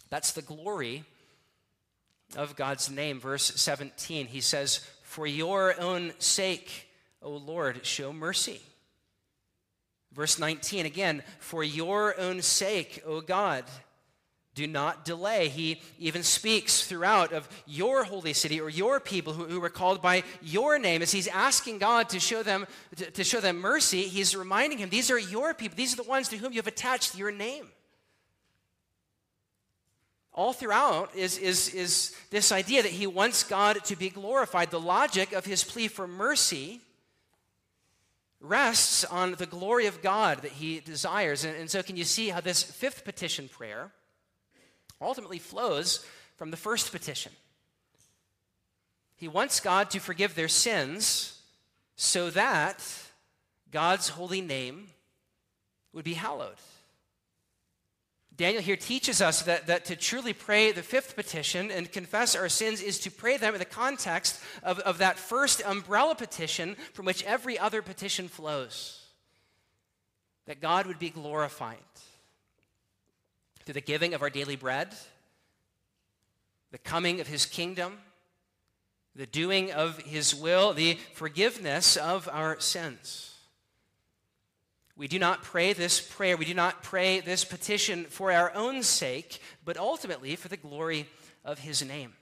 That's 0.09 0.31
the 0.31 0.41
glory 0.41 1.03
of 2.35 2.55
God's 2.55 2.89
name. 2.89 3.19
Verse 3.19 3.43
17, 3.43 4.25
he 4.25 4.41
says, 4.41 4.77
For 5.03 5.27
your 5.27 5.79
own 5.79 6.13
sake, 6.17 6.89
O 7.21 7.29
Lord, 7.29 7.85
show 7.85 8.11
mercy. 8.11 8.59
Verse 10.13 10.39
19, 10.39 10.87
again, 10.87 11.21
for 11.39 11.63
your 11.63 12.19
own 12.19 12.41
sake, 12.41 13.03
O 13.05 13.21
God 13.21 13.65
do 14.55 14.65
not 14.65 15.03
delay. 15.03 15.49
He 15.49 15.81
even 15.99 16.23
speaks 16.23 16.87
throughout 16.87 17.33
of 17.33 17.47
your 17.67 18.05
holy 18.05 18.31
city 18.31 18.61
or 18.61 18.69
your 18.69 19.01
people 19.01 19.33
who, 19.33 19.43
who 19.43 19.59
were 19.59 19.69
called 19.69 20.01
by 20.01 20.23
your 20.41 20.79
name. 20.79 21.01
As 21.01 21.11
he's 21.11 21.27
asking 21.27 21.79
God 21.79 22.09
to 22.09 22.19
show 22.21 22.41
them 22.41 22.65
to, 22.95 23.11
to 23.11 23.23
show 23.25 23.41
them 23.41 23.57
mercy, 23.57 24.03
he's 24.03 24.35
reminding 24.35 24.77
him, 24.77 24.89
these 24.89 25.11
are 25.11 25.19
your 25.19 25.53
people. 25.53 25.75
These 25.75 25.93
are 25.93 25.97
the 25.97 26.09
ones 26.09 26.29
to 26.29 26.37
whom 26.37 26.53
you 26.53 26.59
have 26.59 26.67
attached 26.67 27.17
your 27.17 27.31
name. 27.31 27.67
All 30.33 30.53
throughout 30.53 31.15
is, 31.15 31.37
is, 31.37 31.73
is 31.73 32.15
this 32.29 32.51
idea 32.51 32.81
that 32.83 32.91
he 32.91 33.07
wants 33.07 33.43
God 33.43 33.83
to 33.85 33.95
be 33.95 34.09
glorified. 34.09 34.71
The 34.71 34.79
logic 34.79 35.33
of 35.33 35.45
his 35.45 35.63
plea 35.63 35.89
for 35.89 36.07
mercy 36.07 36.81
rests 38.39 39.03
on 39.03 39.33
the 39.33 39.45
glory 39.45 39.87
of 39.87 40.01
God 40.01 40.41
that 40.43 40.51
he 40.51 40.79
desires. 40.79 41.43
And, 41.43 41.55
and 41.57 41.69
so, 41.69 41.83
can 41.83 41.97
you 41.97 42.03
see 42.05 42.29
how 42.29 42.41
this 42.41 42.63
fifth 42.63 43.03
petition 43.03 43.49
prayer? 43.49 43.91
Ultimately 45.01 45.39
flows 45.39 46.05
from 46.35 46.51
the 46.51 46.57
first 46.57 46.91
petition. 46.91 47.31
He 49.15 49.27
wants 49.27 49.59
God 49.59 49.89
to 49.91 49.99
forgive 49.99 50.35
their 50.35 50.47
sins 50.47 51.39
so 51.95 52.29
that 52.31 52.83
God's 53.71 54.09
holy 54.09 54.41
name 54.41 54.87
would 55.93 56.03
be 56.03 56.13
hallowed. 56.13 56.57
Daniel 58.37 58.61
here 58.61 58.75
teaches 58.75 59.21
us 59.21 59.43
that, 59.43 59.67
that 59.67 59.85
to 59.85 59.95
truly 59.95 60.33
pray 60.33 60.73
the 60.73 60.83
fifth 60.83 61.15
petition 61.15 61.71
and 61.71 61.89
confess 61.89 62.35
our 62.35 62.49
sins 62.49 62.81
is 62.81 62.99
to 62.99 63.11
pray 63.11 63.37
them 63.37 63.53
in 63.53 63.59
the 63.59 63.65
context 63.65 64.41
of, 64.61 64.79
of 64.79 64.97
that 64.97 65.17
first 65.17 65.61
umbrella 65.65 66.15
petition 66.15 66.75
from 66.91 67.05
which 67.05 67.23
every 67.23 67.57
other 67.57 67.81
petition 67.81 68.27
flows. 68.27 69.01
That 70.47 70.59
God 70.59 70.85
would 70.85 70.99
be 70.99 71.09
glorified 71.09 71.77
through 73.65 73.73
the 73.73 73.81
giving 73.81 74.13
of 74.13 74.21
our 74.21 74.29
daily 74.29 74.55
bread, 74.55 74.95
the 76.71 76.77
coming 76.77 77.19
of 77.19 77.27
his 77.27 77.45
kingdom, 77.45 77.97
the 79.15 79.25
doing 79.25 79.71
of 79.71 79.97
his 79.99 80.35
will, 80.35 80.73
the 80.73 80.97
forgiveness 81.13 81.97
of 81.97 82.29
our 82.31 82.59
sins. 82.59 83.31
We 84.97 85.07
do 85.07 85.19
not 85.19 85.43
pray 85.43 85.73
this 85.73 85.99
prayer, 85.99 86.37
we 86.37 86.45
do 86.45 86.53
not 86.53 86.83
pray 86.83 87.19
this 87.19 87.43
petition 87.43 88.05
for 88.05 88.31
our 88.31 88.53
own 88.53 88.83
sake, 88.83 89.41
but 89.65 89.77
ultimately 89.77 90.35
for 90.35 90.47
the 90.47 90.57
glory 90.57 91.07
of 91.43 91.59
his 91.59 91.83
name. 91.83 92.13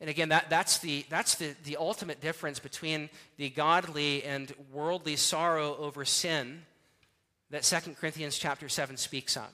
And 0.00 0.08
again, 0.08 0.30
that, 0.30 0.48
that's, 0.48 0.78
the, 0.78 1.04
that's 1.10 1.34
the, 1.34 1.54
the 1.64 1.76
ultimate 1.76 2.22
difference 2.22 2.58
between 2.58 3.10
the 3.36 3.50
godly 3.50 4.24
and 4.24 4.52
worldly 4.72 5.16
sorrow 5.16 5.76
over 5.76 6.06
sin 6.06 6.62
that 7.50 7.62
2 7.62 7.94
Corinthians 7.94 8.38
chapter 8.38 8.68
7 8.68 8.96
speaks 8.96 9.36
of. 9.36 9.48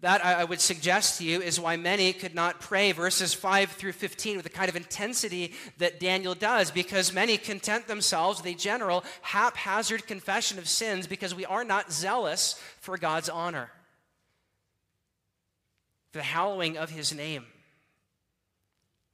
That, 0.00 0.22
I 0.22 0.44
would 0.44 0.60
suggest 0.60 1.18
to 1.18 1.24
you, 1.24 1.40
is 1.40 1.58
why 1.58 1.78
many 1.78 2.12
could 2.12 2.34
not 2.34 2.60
pray 2.60 2.92
verses 2.92 3.32
5 3.32 3.70
through 3.72 3.92
15 3.92 4.36
with 4.36 4.44
the 4.44 4.50
kind 4.50 4.68
of 4.68 4.76
intensity 4.76 5.54
that 5.78 6.00
Daniel 6.00 6.34
does, 6.34 6.70
because 6.70 7.14
many 7.14 7.38
content 7.38 7.88
themselves 7.88 8.42
with 8.42 8.54
a 8.54 8.58
general, 8.58 9.04
haphazard 9.22 10.06
confession 10.06 10.58
of 10.58 10.68
sins 10.68 11.06
because 11.06 11.34
we 11.34 11.46
are 11.46 11.64
not 11.64 11.90
zealous 11.90 12.60
for 12.78 12.98
God's 12.98 13.30
honor, 13.30 13.70
for 16.12 16.18
the 16.18 16.24
hallowing 16.24 16.76
of 16.76 16.90
his 16.90 17.14
name. 17.14 17.46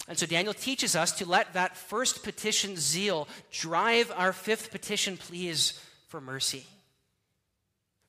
And 0.08 0.18
so 0.18 0.26
Daniel 0.26 0.52
teaches 0.52 0.96
us 0.96 1.12
to 1.12 1.28
let 1.28 1.52
that 1.52 1.76
first 1.76 2.24
petition 2.24 2.76
zeal 2.76 3.28
drive 3.52 4.10
our 4.16 4.32
fifth 4.32 4.72
petition 4.72 5.16
pleas 5.16 5.80
for 6.08 6.20
mercy 6.20 6.66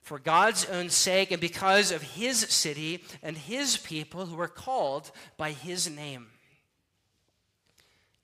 for 0.03 0.19
God's 0.19 0.65
own 0.65 0.89
sake 0.89 1.31
and 1.31 1.39
because 1.41 1.91
of 1.91 2.01
his 2.01 2.39
city 2.39 3.03
and 3.23 3.37
his 3.37 3.77
people 3.77 4.25
who 4.25 4.39
are 4.39 4.49
called 4.49 5.11
by 5.37 5.51
his 5.51 5.89
name. 5.89 6.27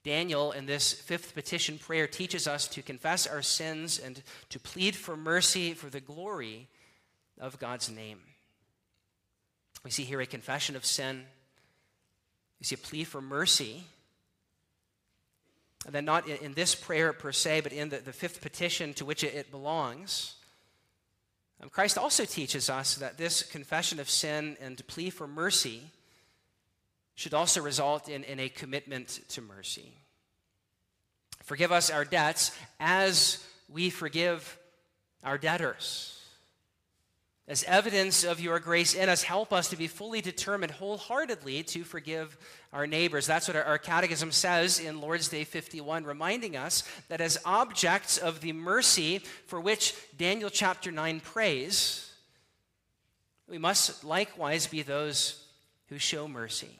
Daniel, 0.04 0.52
in 0.52 0.66
this 0.66 0.92
fifth 0.92 1.34
petition 1.34 1.78
prayer, 1.78 2.06
teaches 2.06 2.46
us 2.46 2.68
to 2.68 2.82
confess 2.82 3.26
our 3.26 3.42
sins 3.42 3.98
and 3.98 4.22
to 4.50 4.60
plead 4.60 4.94
for 4.94 5.16
mercy 5.16 5.72
for 5.72 5.90
the 5.90 6.00
glory 6.00 6.68
of 7.38 7.58
God's 7.58 7.90
name. 7.90 8.20
We 9.82 9.90
see 9.90 10.04
here 10.04 10.20
a 10.20 10.26
confession 10.26 10.76
of 10.76 10.84
sin. 10.84 11.24
We 12.60 12.64
see 12.64 12.74
a 12.74 12.78
plea 12.78 13.04
for 13.04 13.22
mercy. 13.22 13.84
And 15.86 15.94
then, 15.94 16.04
not 16.04 16.28
in, 16.28 16.52
this 16.52 16.74
prayer 16.74 17.14
per 17.14 17.32
se, 17.32 17.62
but 17.62 17.72
in 17.72 17.88
the, 17.88 17.98
the 17.98 18.12
fifth 18.12 18.42
petition 18.42 18.92
to 18.94 19.06
which 19.06 19.24
it, 19.24 19.34
it 19.34 19.50
belongs. 19.50 20.34
Um, 21.62 21.68
Christ 21.68 21.98
also 21.98 22.24
teaches 22.24 22.70
us 22.70 22.96
that 22.96 23.18
this 23.18 23.42
confession 23.42 24.00
of 24.00 24.08
sin 24.08 24.56
and 24.60 24.86
plea 24.86 25.10
for 25.10 25.26
mercy 25.26 25.82
should 27.14 27.34
also 27.34 27.60
result 27.60 28.08
in, 28.08 28.24
in 28.24 28.40
a 28.40 28.48
commitment 28.48 29.20
to 29.28 29.42
mercy. 29.42 29.92
Forgive 31.44 31.72
us 31.72 31.90
our 31.90 32.04
debts 32.04 32.52
as 32.78 33.44
we 33.68 33.90
forgive 33.90 34.58
our 35.22 35.36
debtors. 35.36 36.19
As 37.48 37.64
evidence 37.64 38.22
of 38.22 38.38
your 38.38 38.60
grace 38.60 38.94
in 38.94 39.08
us, 39.08 39.24
help 39.24 39.52
us 39.52 39.68
to 39.70 39.76
be 39.76 39.88
fully 39.88 40.20
determined 40.20 40.72
wholeheartedly 40.72 41.64
to 41.64 41.82
forgive 41.82 42.36
our 42.72 42.86
neighbors. 42.86 43.26
That's 43.26 43.48
what 43.48 43.56
our, 43.56 43.78
catechism 43.78 44.30
says 44.30 44.78
in 44.78 45.00
Lord's 45.00 45.28
Day 45.28 45.42
51, 45.42 46.04
reminding 46.04 46.56
us 46.56 46.84
that 47.08 47.20
as 47.20 47.38
objects 47.44 48.18
of 48.18 48.40
the 48.40 48.52
mercy 48.52 49.18
for 49.46 49.60
which 49.60 49.94
Daniel 50.16 50.50
chapter 50.50 50.92
9 50.92 51.18
prays, 51.20 52.12
we 53.48 53.58
must 53.58 54.04
likewise 54.04 54.68
be 54.68 54.82
those 54.82 55.44
who 55.88 55.98
show 55.98 56.28
mercy. 56.28 56.78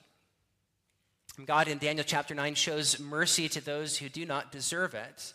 God 1.45 1.67
in 1.69 1.79
Daniel 1.79 2.05
chapter 2.07 2.35
9 2.35 2.55
shows 2.55 3.01
mercy 3.01 3.49
to 3.49 3.61
those 3.61 3.97
who 3.97 4.09
do 4.09 4.25
not 4.25 4.53
deserve 4.53 4.95
it. 4.95 5.33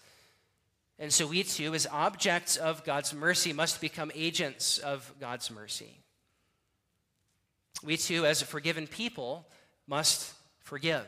And 0.98 1.12
so 1.12 1.28
we 1.28 1.44
too, 1.44 1.74
as 1.74 1.88
objects 1.92 2.56
of 2.56 2.86
God's 2.86 3.14
mercy, 3.14 3.52
must 3.52 3.82
become 3.82 4.12
agents 4.16 4.78
of 4.78 5.14
God's 5.20 5.52
mercy. 5.52 6.00
We 7.84 7.98
too, 7.98 8.26
as 8.26 8.42
a 8.42 8.46
forgiven 8.46 8.88
people, 8.88 9.46
must 9.88 10.34
forgive. 10.60 11.06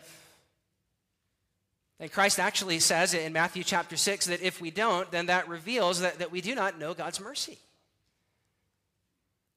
And 1.99 2.11
Christ 2.11 2.39
actually 2.39 2.79
says 2.79 3.13
in 3.13 3.33
Matthew 3.33 3.63
chapter 3.63 3.97
6 3.97 4.27
that 4.27 4.41
if 4.41 4.61
we 4.61 4.69
don't, 4.69 5.09
then 5.09 5.27
that 5.27 5.47
reveals 5.47 6.01
that, 6.01 6.19
that 6.19 6.31
we 6.31 6.41
do 6.41 6.53
not 6.53 6.77
know 6.77 6.93
God's 6.93 7.19
mercy. 7.19 7.57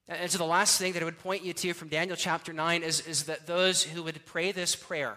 And 0.09 0.31
so 0.31 0.39
the 0.39 0.45
last 0.45 0.79
thing 0.79 0.95
that 0.95 1.03
I 1.03 1.05
would 1.05 1.19
point 1.19 1.45
you 1.45 1.53
to 1.53 1.75
from 1.75 1.89
Daniel 1.89 2.17
chapter 2.17 2.53
9 2.53 2.83
is, 2.83 3.07
is 3.07 3.25
that 3.25 3.47
those 3.47 3.83
who 3.83 4.03
would 4.03 4.25
pray 4.27 4.53
this 4.53 4.75
prayer, 4.75 5.17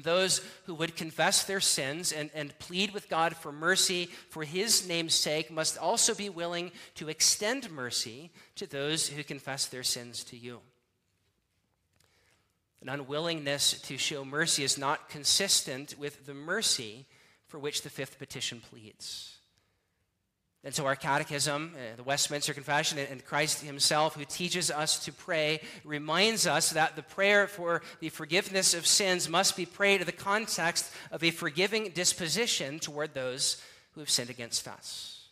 those 0.00 0.40
who 0.64 0.74
would 0.74 0.96
confess 0.96 1.44
their 1.44 1.60
sins 1.60 2.12
and, 2.12 2.30
and 2.34 2.58
plead 2.58 2.94
with 2.94 3.10
God 3.10 3.36
for 3.36 3.52
mercy 3.52 4.06
for 4.30 4.42
his 4.42 4.88
name's 4.88 5.12
sake 5.12 5.50
must 5.50 5.76
also 5.76 6.14
be 6.14 6.30
willing 6.30 6.72
to 6.94 7.10
extend 7.10 7.70
mercy 7.70 8.30
to 8.56 8.66
those 8.66 9.08
who 9.08 9.22
confess 9.22 9.66
their 9.66 9.82
sins 9.82 10.24
to 10.24 10.36
you. 10.36 10.60
An 12.80 12.88
unwillingness 12.88 13.80
to 13.82 13.98
show 13.98 14.24
mercy 14.24 14.64
is 14.64 14.78
not 14.78 15.10
consistent 15.10 15.94
with 15.98 16.24
the 16.24 16.34
mercy 16.34 17.06
for 17.46 17.58
which 17.58 17.82
the 17.82 17.90
fifth 17.90 18.18
petition 18.18 18.62
pleads. 18.70 19.31
And 20.64 20.72
so, 20.72 20.86
our 20.86 20.94
catechism, 20.94 21.74
uh, 21.74 21.96
the 21.96 22.04
Westminster 22.04 22.54
Confession, 22.54 22.98
and 22.98 23.24
Christ 23.24 23.64
Himself, 23.64 24.14
who 24.14 24.24
teaches 24.24 24.70
us 24.70 25.04
to 25.06 25.12
pray, 25.12 25.60
reminds 25.84 26.46
us 26.46 26.70
that 26.70 26.94
the 26.94 27.02
prayer 27.02 27.48
for 27.48 27.82
the 27.98 28.10
forgiveness 28.10 28.72
of 28.72 28.86
sins 28.86 29.28
must 29.28 29.56
be 29.56 29.66
prayed 29.66 30.00
in 30.00 30.06
the 30.06 30.12
context 30.12 30.92
of 31.10 31.24
a 31.24 31.32
forgiving 31.32 31.88
disposition 31.88 32.78
toward 32.78 33.12
those 33.12 33.60
who 33.94 34.00
have 34.00 34.10
sinned 34.10 34.30
against 34.30 34.68
us. 34.68 35.22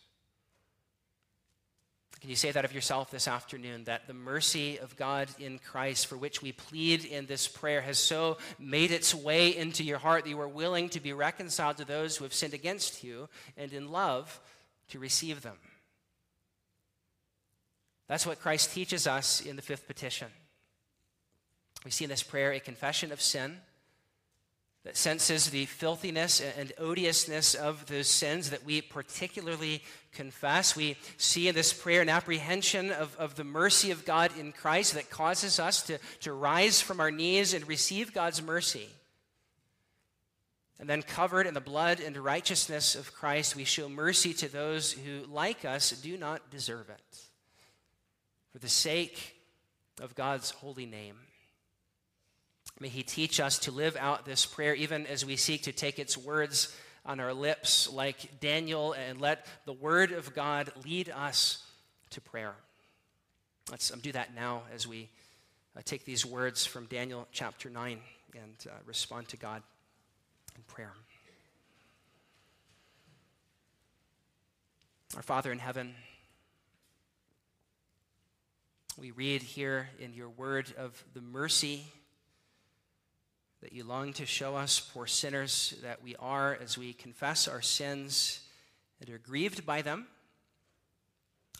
Can 2.19 2.29
you 2.29 2.35
say 2.35 2.51
that 2.51 2.65
of 2.65 2.73
yourself 2.73 3.09
this 3.09 3.27
afternoon? 3.27 3.85
That 3.85 4.05
the 4.05 4.13
mercy 4.13 4.77
of 4.77 4.95
God 4.95 5.27
in 5.39 5.57
Christ, 5.57 6.05
for 6.05 6.17
which 6.17 6.43
we 6.43 6.51
plead 6.51 7.03
in 7.03 7.25
this 7.25 7.47
prayer, 7.47 7.81
has 7.81 7.97
so 7.97 8.37
made 8.59 8.91
its 8.91 9.15
way 9.15 9.57
into 9.57 9.83
your 9.83 9.97
heart 9.97 10.25
that 10.25 10.29
you 10.29 10.39
are 10.39 10.47
willing 10.47 10.89
to 10.89 10.99
be 10.99 11.13
reconciled 11.13 11.77
to 11.77 11.85
those 11.85 12.17
who 12.17 12.25
have 12.25 12.33
sinned 12.33 12.53
against 12.53 13.03
you, 13.03 13.27
and 13.57 13.73
in 13.73 13.89
love, 13.91 14.39
to 14.91 14.99
receive 14.99 15.41
them. 15.41 15.57
That's 18.07 18.25
what 18.25 18.41
Christ 18.41 18.73
teaches 18.73 19.07
us 19.07 19.41
in 19.41 19.55
the 19.55 19.61
fifth 19.61 19.87
petition. 19.87 20.27
We 21.85 21.91
see 21.91 22.03
in 22.03 22.09
this 22.09 22.23
prayer 22.23 22.51
a 22.51 22.59
confession 22.59 23.11
of 23.11 23.21
sin 23.21 23.57
that 24.83 24.97
senses 24.97 25.49
the 25.49 25.65
filthiness 25.65 26.41
and 26.57 26.73
odiousness 26.79 27.53
of 27.53 27.85
those 27.85 28.07
sins 28.07 28.49
that 28.49 28.65
we 28.65 28.81
particularly 28.81 29.83
confess. 30.11 30.75
We 30.75 30.97
see 31.17 31.47
in 31.47 31.55
this 31.55 31.71
prayer 31.71 32.01
an 32.01 32.09
apprehension 32.09 32.91
of, 32.91 33.15
of 33.17 33.35
the 33.35 33.43
mercy 33.43 33.91
of 33.91 34.05
God 34.05 34.31
in 34.39 34.51
Christ 34.51 34.95
that 34.95 35.11
causes 35.11 35.59
us 35.59 35.83
to, 35.83 35.99
to 36.21 36.33
rise 36.33 36.81
from 36.81 36.99
our 36.99 37.11
knees 37.11 37.53
and 37.53 37.67
receive 37.67 38.13
God's 38.13 38.41
mercy. 38.41 38.87
And 40.81 40.89
then, 40.89 41.03
covered 41.03 41.45
in 41.45 41.53
the 41.53 41.61
blood 41.61 41.99
and 41.99 42.17
righteousness 42.17 42.95
of 42.95 43.13
Christ, 43.13 43.55
we 43.55 43.65
show 43.65 43.87
mercy 43.87 44.33
to 44.33 44.51
those 44.51 44.91
who, 44.91 45.31
like 45.31 45.63
us, 45.63 45.91
do 45.91 46.17
not 46.17 46.49
deserve 46.49 46.89
it. 46.89 47.19
for 48.51 48.57
the 48.57 48.67
sake 48.67 49.35
of 50.01 50.15
God's 50.15 50.49
holy 50.49 50.87
name. 50.87 51.15
May 52.79 52.89
He 52.89 53.03
teach 53.03 53.39
us 53.39 53.59
to 53.59 53.71
live 53.71 53.95
out 53.95 54.25
this 54.25 54.47
prayer 54.47 54.73
even 54.73 55.05
as 55.05 55.23
we 55.23 55.35
seek 55.35 55.61
to 55.63 55.71
take 55.71 55.99
its 55.99 56.17
words 56.17 56.75
on 57.05 57.19
our 57.19 57.33
lips 57.33 57.87
like 57.93 58.39
Daniel 58.39 58.93
and 58.93 59.21
let 59.21 59.45
the 59.65 59.73
Word 59.73 60.11
of 60.11 60.33
God 60.33 60.71
lead 60.83 61.09
us 61.09 61.63
to 62.09 62.21
prayer. 62.21 62.55
Let's 63.69 63.91
um, 63.93 63.99
do 63.99 64.11
that 64.13 64.33
now 64.33 64.63
as 64.73 64.87
we 64.87 65.09
uh, 65.77 65.81
take 65.85 66.05
these 66.05 66.25
words 66.25 66.65
from 66.65 66.87
Daniel 66.87 67.27
chapter 67.31 67.69
9 67.69 67.99
and 68.33 68.55
uh, 68.67 68.73
respond 68.87 69.27
to 69.29 69.37
God 69.37 69.61
in 70.55 70.63
prayer. 70.63 70.93
Our 75.15 75.21
Father 75.21 75.51
in 75.51 75.59
heaven, 75.59 75.93
we 78.97 79.11
read 79.11 79.41
here 79.41 79.89
in 79.99 80.13
your 80.13 80.29
word 80.29 80.73
of 80.77 81.03
the 81.13 81.21
mercy 81.21 81.85
that 83.61 83.73
you 83.73 83.83
long 83.83 84.13
to 84.13 84.25
show 84.25 84.55
us, 84.55 84.79
poor 84.79 85.05
sinners 85.05 85.75
that 85.83 86.01
we 86.01 86.15
are, 86.15 86.57
as 86.61 86.77
we 86.77 86.93
confess 86.93 87.47
our 87.47 87.61
sins 87.61 88.39
and 88.99 89.09
are 89.09 89.19
grieved 89.19 89.65
by 89.65 89.81
them. 89.81 90.07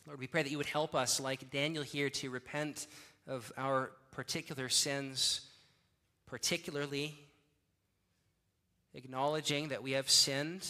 Lord, 0.07 0.19
we 0.19 0.27
pray 0.27 0.43
that 0.43 0.49
you 0.49 0.57
would 0.57 0.65
help 0.65 0.95
us, 0.95 1.19
like 1.19 1.51
Daniel 1.51 1.83
here, 1.83 2.09
to 2.09 2.29
repent 2.29 2.87
of 3.27 3.51
our 3.57 3.91
particular 4.11 4.67
sins, 4.67 5.41
particularly 6.25 7.19
acknowledging 8.93 9.69
that 9.69 9.83
we 9.83 9.91
have 9.91 10.09
sinned 10.09 10.67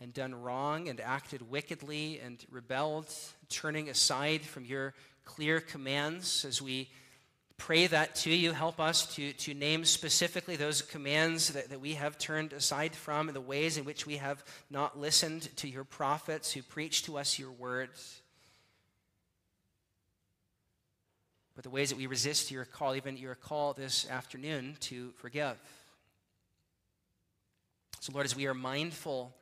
and 0.00 0.14
done 0.14 0.34
wrong 0.34 0.88
and 0.88 1.00
acted 1.00 1.50
wickedly 1.50 2.20
and 2.24 2.44
rebelled, 2.50 3.06
turning 3.48 3.88
aside 3.88 4.42
from 4.42 4.64
your 4.64 4.94
clear 5.24 5.60
commands 5.60 6.44
as 6.44 6.62
we 6.62 6.88
pray 7.58 7.86
that 7.86 8.14
to 8.14 8.30
you. 8.30 8.52
Help 8.52 8.80
us 8.80 9.14
to, 9.14 9.34
to 9.34 9.52
name 9.52 9.84
specifically 9.84 10.56
those 10.56 10.80
commands 10.80 11.48
that, 11.48 11.68
that 11.68 11.80
we 11.80 11.92
have 11.92 12.16
turned 12.16 12.54
aside 12.54 12.94
from 12.94 13.28
and 13.28 13.36
the 13.36 13.40
ways 13.40 13.76
in 13.76 13.84
which 13.84 14.06
we 14.06 14.16
have 14.16 14.42
not 14.70 14.98
listened 14.98 15.54
to 15.56 15.68
your 15.68 15.84
prophets 15.84 16.52
who 16.52 16.62
preach 16.62 17.02
to 17.04 17.18
us 17.18 17.38
your 17.38 17.52
words. 17.52 18.22
But 21.54 21.64
the 21.64 21.70
ways 21.70 21.90
that 21.90 21.98
we 21.98 22.06
resist 22.06 22.50
your 22.50 22.64
call, 22.64 22.96
even 22.96 23.18
your 23.18 23.34
call 23.34 23.74
this 23.74 24.08
afternoon 24.08 24.78
to 24.80 25.10
forgive. 25.18 25.60
So, 28.00 28.14
Lord, 28.14 28.24
as 28.24 28.34
we 28.34 28.46
are 28.46 28.54
mindful 28.54 29.34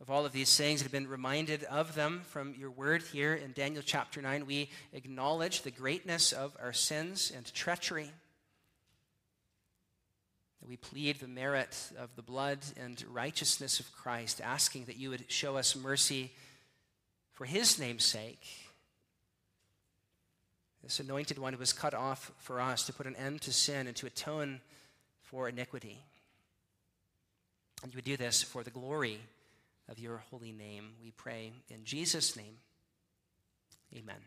of 0.00 0.08
all 0.08 0.24
of 0.24 0.30
these 0.30 0.56
things 0.56 0.80
and 0.80 0.84
have 0.84 0.92
been 0.92 1.08
reminded 1.08 1.64
of 1.64 1.96
them 1.96 2.22
from 2.28 2.54
your 2.54 2.70
word 2.70 3.02
here 3.02 3.34
in 3.34 3.50
Daniel 3.50 3.82
chapter 3.84 4.22
9, 4.22 4.46
we 4.46 4.70
acknowledge 4.92 5.62
the 5.62 5.72
greatness 5.72 6.30
of 6.30 6.56
our 6.62 6.72
sins 6.72 7.32
and 7.34 7.52
treachery. 7.52 8.12
We 10.64 10.76
plead 10.76 11.18
the 11.18 11.26
merit 11.26 11.76
of 11.98 12.14
the 12.14 12.22
blood 12.22 12.60
and 12.80 13.04
righteousness 13.10 13.80
of 13.80 13.92
Christ, 13.92 14.40
asking 14.40 14.84
that 14.84 14.96
you 14.96 15.10
would 15.10 15.28
show 15.28 15.56
us 15.56 15.74
mercy 15.74 16.30
for 17.32 17.46
his 17.46 17.80
name's 17.80 18.04
sake. 18.04 18.46
This 20.84 21.00
anointed 21.00 21.36
one 21.36 21.52
who 21.52 21.58
was 21.58 21.72
cut 21.72 21.94
off 21.94 22.30
for 22.38 22.60
us 22.60 22.86
to 22.86 22.92
put 22.92 23.06
an 23.06 23.16
end 23.16 23.40
to 23.40 23.52
sin 23.52 23.88
and 23.88 23.96
to 23.96 24.06
atone 24.06 24.60
for 25.20 25.48
iniquity. 25.48 26.04
And 27.82 27.92
you 27.92 27.96
would 27.96 28.04
do 28.04 28.16
this 28.16 28.42
for 28.42 28.62
the 28.62 28.70
glory 28.70 29.18
of 29.88 29.98
your 29.98 30.22
holy 30.30 30.52
name. 30.52 30.90
We 31.02 31.10
pray 31.10 31.52
in 31.68 31.84
Jesus' 31.84 32.36
name. 32.36 32.58
Amen. 33.96 34.20